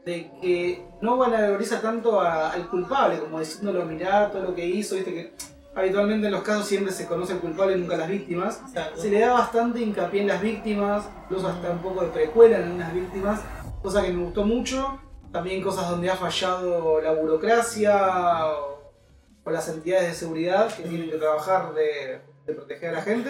[0.08, 4.96] de que no valoriza tanto a- al culpable, como diciéndolo, mirá todo lo que hizo,
[4.96, 5.34] viste que
[5.76, 8.62] habitualmente en los casos siempre se conoce el culpable y nunca las víctimas.
[8.68, 9.02] Exacto.
[9.02, 12.64] Se le da bastante hincapié en las víctimas, incluso hasta un poco de precuela en
[12.64, 13.42] algunas víctimas,
[13.84, 15.00] cosa que me gustó mucho.
[15.32, 18.94] También cosas donde ha fallado la burocracia o,
[19.44, 23.30] o las entidades de seguridad que tienen que trabajar de, de proteger a la gente.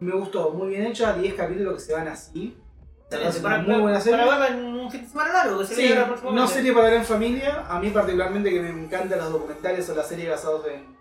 [0.00, 2.56] Me gustó, muy bien hecha, 10 capítulos que se van así.
[3.10, 4.18] Es una muy buena serie.
[4.18, 5.94] para verla en un fin de semana largo, que se Sí,
[6.30, 7.64] no serie para ver en familia.
[7.68, 10.96] A mí particularmente que me encantan los documentales o las series basadas en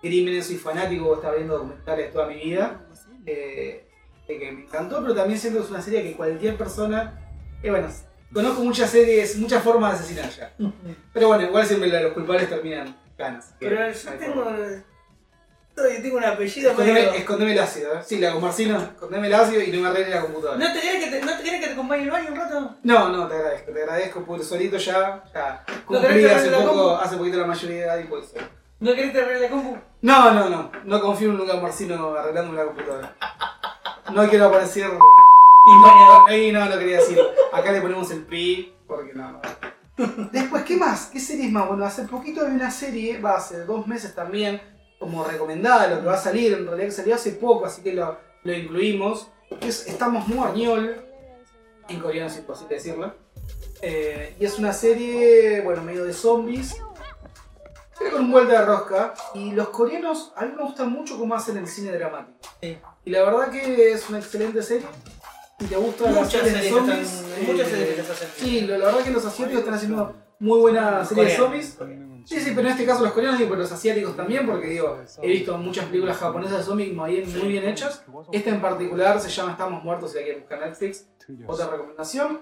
[0.00, 2.80] crímenes, soy fanático estar viendo documentales toda mi vida.
[3.26, 3.86] Eh,
[4.26, 7.20] que me encantó, pero también siento que es una serie que cualquier persona...
[7.62, 7.88] eh, bueno,
[8.32, 10.54] conozco muchas series, muchas formas de asesinar ya.
[11.12, 13.54] Pero bueno, igual siempre los culpables terminan ganas.
[13.58, 14.44] Pero yo tengo.
[14.44, 14.93] forma.
[15.76, 17.12] Yo tengo un apellido Escondeme, medio.
[17.14, 18.02] escondeme el ácido, ¿eh?
[18.04, 20.58] Sí, la Marcino, escondeme el ácido y no me arregle la computadora.
[20.58, 22.76] ¿No te querés que te, no te, querés que te acompañe al baño un rato?
[22.84, 27.38] No, no, te agradezco, te agradezco, porque solito ya, ya ¿No cumplí hace poco, poquito
[27.38, 28.48] la mayoría de edad y ser.
[28.78, 29.78] ¿No querés te arregle la compu?
[30.02, 33.16] No, no, no, no confío en Lucas Marcino arreglándome la computadora.
[34.12, 34.90] No quiero aparecer...
[35.66, 36.26] Impañado.
[36.28, 37.18] Ahí no lo quería decir.
[37.52, 39.40] Acá le ponemos el pi, porque no, no.
[40.32, 41.06] Después, ¿qué más?
[41.06, 41.66] ¿Qué series más?
[41.66, 44.60] Bueno, hace poquito vi una serie, va, hace dos meses también,
[45.04, 47.92] como recomendada, lo que va a salir, en realidad que salió hace poco, así que
[47.92, 49.28] lo, lo incluimos.
[49.60, 50.96] que Es Estamos Muañol,
[51.88, 53.14] en coreano es imposible decirlo.
[53.82, 56.76] Eh, y es una serie, bueno, medio de zombies,
[57.98, 59.14] pero con un vuelta de rosca.
[59.34, 62.38] Y los coreanos, a mí me gusta mucho cómo hacen el cine dramático.
[62.62, 62.78] Sí.
[63.04, 64.86] Y la verdad que es una excelente serie.
[65.60, 67.12] Y te gustan las Muchas series de zombies.
[67.12, 68.28] están- muchas eh, series las hacen.
[68.36, 71.76] Sí, la verdad que los asiáticos están haciendo muy buena serie de zombies.
[72.24, 74.98] Sí, sí, pero en este caso los coreanos y pero los asiáticos también, porque digo,
[75.22, 78.02] he visto muchas películas japonesas de zombies muy bien, muy bien hechas.
[78.32, 81.06] Esta en particular se llama Estamos Muertos, si la quieren buscar Netflix.
[81.46, 82.40] Otra recomendación.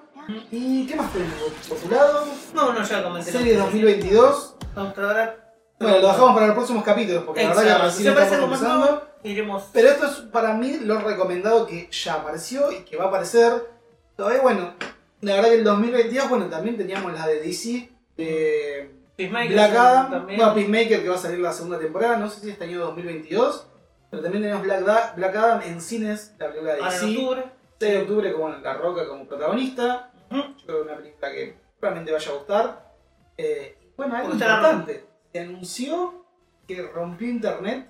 [0.50, 1.36] ¿Y qué más tenemos?
[1.68, 2.24] Por tu lado,
[2.54, 3.32] No, no, ya comenté.
[3.32, 4.56] serie 2022.
[4.74, 5.36] Vamos a.
[5.78, 9.02] Bueno, lo dejamos para los próximos capítulos, porque la verdad que recién Si estamos nuevo,
[9.24, 9.64] iremos.
[9.72, 13.68] Pero esto es para mí lo recomendado que ya apareció y que va a aparecer.
[14.16, 14.74] Todavía, bueno,
[15.22, 20.10] la verdad que el 2022, bueno, también teníamos la de DC, de Peacemaker Black Adam,
[20.10, 20.38] también.
[20.38, 23.66] bueno, Peacemaker que va a salir la segunda temporada, no sé si este año 2022,
[24.10, 27.44] pero también tenemos Black, Da- Black Adam en cines, la película de en DC, octubre.
[27.78, 32.12] 6 de octubre con La Roca como protagonista, yo creo que una película que probablemente
[32.12, 32.94] vaya a gustar.
[33.36, 36.24] Eh, bueno, algo importante, se anunció
[36.68, 37.88] que rompió internet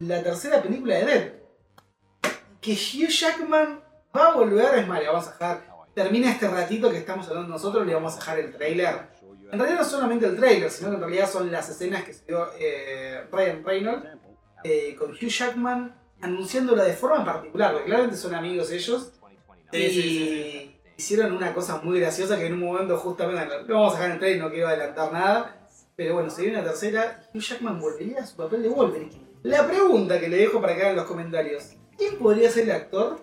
[0.00, 1.32] la tercera película de Dead.
[2.60, 3.80] Que Hugh Jackman
[4.16, 7.86] va a volver, es le vamos a dejar, termina este ratito que estamos hablando nosotros,
[7.86, 9.14] le vamos a dejar el trailer.
[9.50, 12.24] En realidad no solamente el trailer, sino que en realidad son las escenas que se
[12.26, 14.06] dio eh, Ryan Reynolds
[14.64, 19.12] eh, con Hugh Jackman anunciándola de forma particular, porque claramente son amigos ellos.
[19.70, 23.74] Sí, y sí, sí, hicieron una cosa muy graciosa que en un momento justamente, lo
[23.74, 26.66] vamos a dejar en el trailer, no quiero adelantar nada, pero bueno, se viene una
[26.66, 29.24] tercera, Hugh Jackman volvería a su papel de Wolverine.
[29.42, 32.72] La pregunta que le dejo para que hagan en los comentarios, ¿quién podría ser el
[32.72, 33.22] actor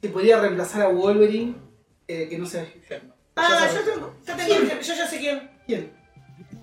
[0.00, 1.65] que podría reemplazar a Wolverine
[2.08, 3.14] eh, que no sea Jackman?
[3.36, 5.50] Ah, yo tengo, yo tengo, yo ya sé quién.
[5.66, 5.92] ¿Quién?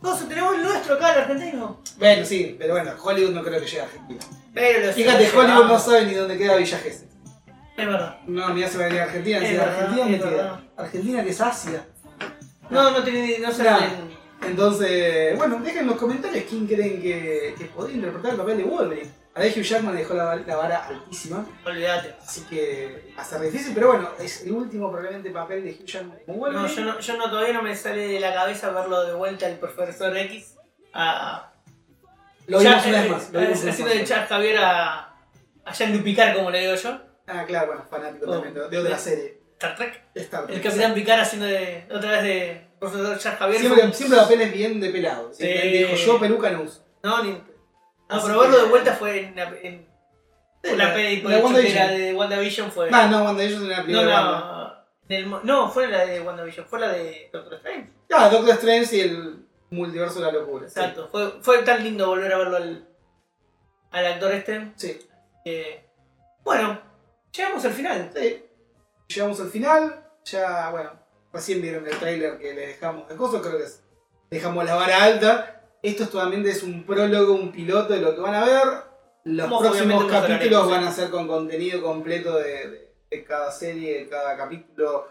[0.01, 1.81] Vos tenemos el nuestro acá, el argentino.
[1.97, 4.19] Bueno, sí, pero bueno, Hollywood no creo que llegue a Argentina.
[4.53, 7.07] Pero lo Fíjate, Hollywood no sabe ni dónde queda Villa Gesell.
[7.77, 8.17] Es verdad.
[8.27, 10.29] No, ni se va a venir a Argentina, Es ni verdad, Argentina es queda.
[10.31, 10.59] verdad.
[10.77, 11.85] Argentina que es Asia.
[12.69, 13.63] No, no tiene ni- no sé.
[13.63, 13.79] Nah.
[14.45, 18.63] Entonces, bueno, dejen en los comentarios quién creen que, que podría interpretar el papel de
[18.63, 19.11] Wolverine.
[19.35, 22.13] A ver, Hugh Jackman dejó la, la vara altísima, Olvídate.
[22.21, 25.85] así que va a ser difícil, pero bueno, es el último probablemente papel de Hugh
[25.85, 29.03] Jackman como No, yo no, yo no, todavía no me sale de la cabeza verlo
[29.05, 30.55] de vuelta al profesor X.
[30.93, 31.51] A,
[32.45, 33.31] Lo vimos Char- una vez más.
[33.33, 34.03] Lo vimos haciendo de.
[34.03, 35.15] Char Javier a,
[35.65, 36.99] a Jean-Luc Picard, como le digo yo.
[37.25, 38.33] Ah, claro, bueno, fanático Oh.
[38.33, 39.39] también de, de otra serie.
[39.53, 40.01] Star Trek.
[40.13, 40.57] Star Trek.
[40.57, 44.79] El Capitán Picard haciendo de, otra vez de profesor Javier fue Siempre, siempre papeles bien
[44.79, 45.33] de pelado.
[45.33, 46.85] Siempre dijo, yo peluca no uso.
[47.03, 47.31] No, ni.
[47.31, 47.39] No,
[48.09, 49.39] Así pero verlo que- de vuelta fue en.
[49.39, 51.77] en la por la WandaVision.
[51.77, 52.89] era de WandaVision fue.
[52.91, 54.73] No, cuando ellos tenían la no, primera no,
[55.09, 57.89] en el mo- no, fue la de WandaVision, fue la de Doctor Strange.
[58.11, 60.67] Ah, Doctor Strange y el multiverso de la locura.
[60.69, 60.79] sí.
[60.79, 62.87] Exacto, fue, fue tan lindo volver a verlo al,
[63.91, 64.71] al actor este.
[64.75, 64.99] Sí.
[65.43, 65.89] que-
[66.43, 66.79] bueno,
[67.35, 68.11] llegamos al final.
[68.15, 68.45] Sí.
[69.07, 70.05] Llegamos al final.
[70.25, 70.91] Ya, bueno,
[71.33, 73.41] recién vieron el trailer que les dejamos de cosas.
[73.41, 73.81] Creo que es-
[74.29, 75.61] dejamos la vara alta.
[75.81, 78.67] Esto solamente es un prólogo, un piloto de lo que van a ver.
[79.25, 83.99] Los Como próximos capítulos van a ser con contenido completo de, de- de cada serie,
[83.99, 85.07] de cada capítulo.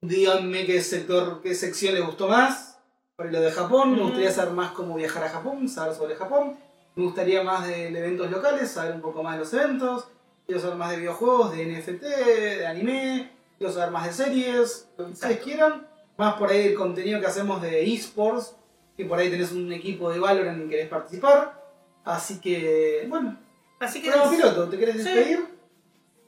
[0.00, 2.78] Díganme qué sector, qué sección les gustó más.
[3.16, 6.58] Por lo de Japón, me gustaría saber más cómo viajar a Japón, saber sobre Japón.
[6.96, 10.08] Me gustaría más de eventos locales, saber un poco más de los eventos.
[10.46, 13.32] Quiero saber más de videojuegos, de NFT, de anime.
[13.64, 15.88] Quiero saber más de series, lo que ustedes quieran.
[16.18, 18.54] Más por ahí el contenido que hacemos de esports.
[18.94, 21.64] Que por ahí tenés un equipo de Valorant y querés participar.
[22.04, 23.38] Así que, bueno,
[23.80, 25.04] Así que programa piloto, ¿te querés Sí.
[25.04, 25.46] despedir?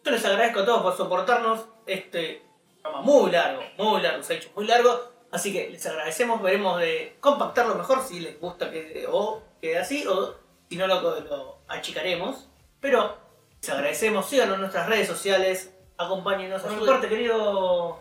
[0.02, 1.66] yo les agradezco a todos por soportarnos.
[1.84, 2.40] Este
[2.80, 4.98] programa muy largo, muy largo, se ha hecho muy largo.
[5.30, 10.06] Así que les agradecemos, veremos de compactarlo mejor si les gusta que o quede así
[10.06, 10.36] o
[10.70, 12.48] si no lo, lo achicaremos.
[12.80, 13.14] Pero
[13.60, 17.98] les agradecemos, síganos en nuestras redes sociales, acompáñenos a su parte, querido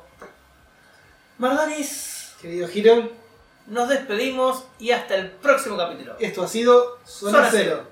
[1.38, 2.36] Margaris.
[2.42, 3.10] Querido Hiro,
[3.68, 6.16] Nos despedimos y hasta el próximo capítulo.
[6.20, 7.84] esto ha sido Zona Zona Cero.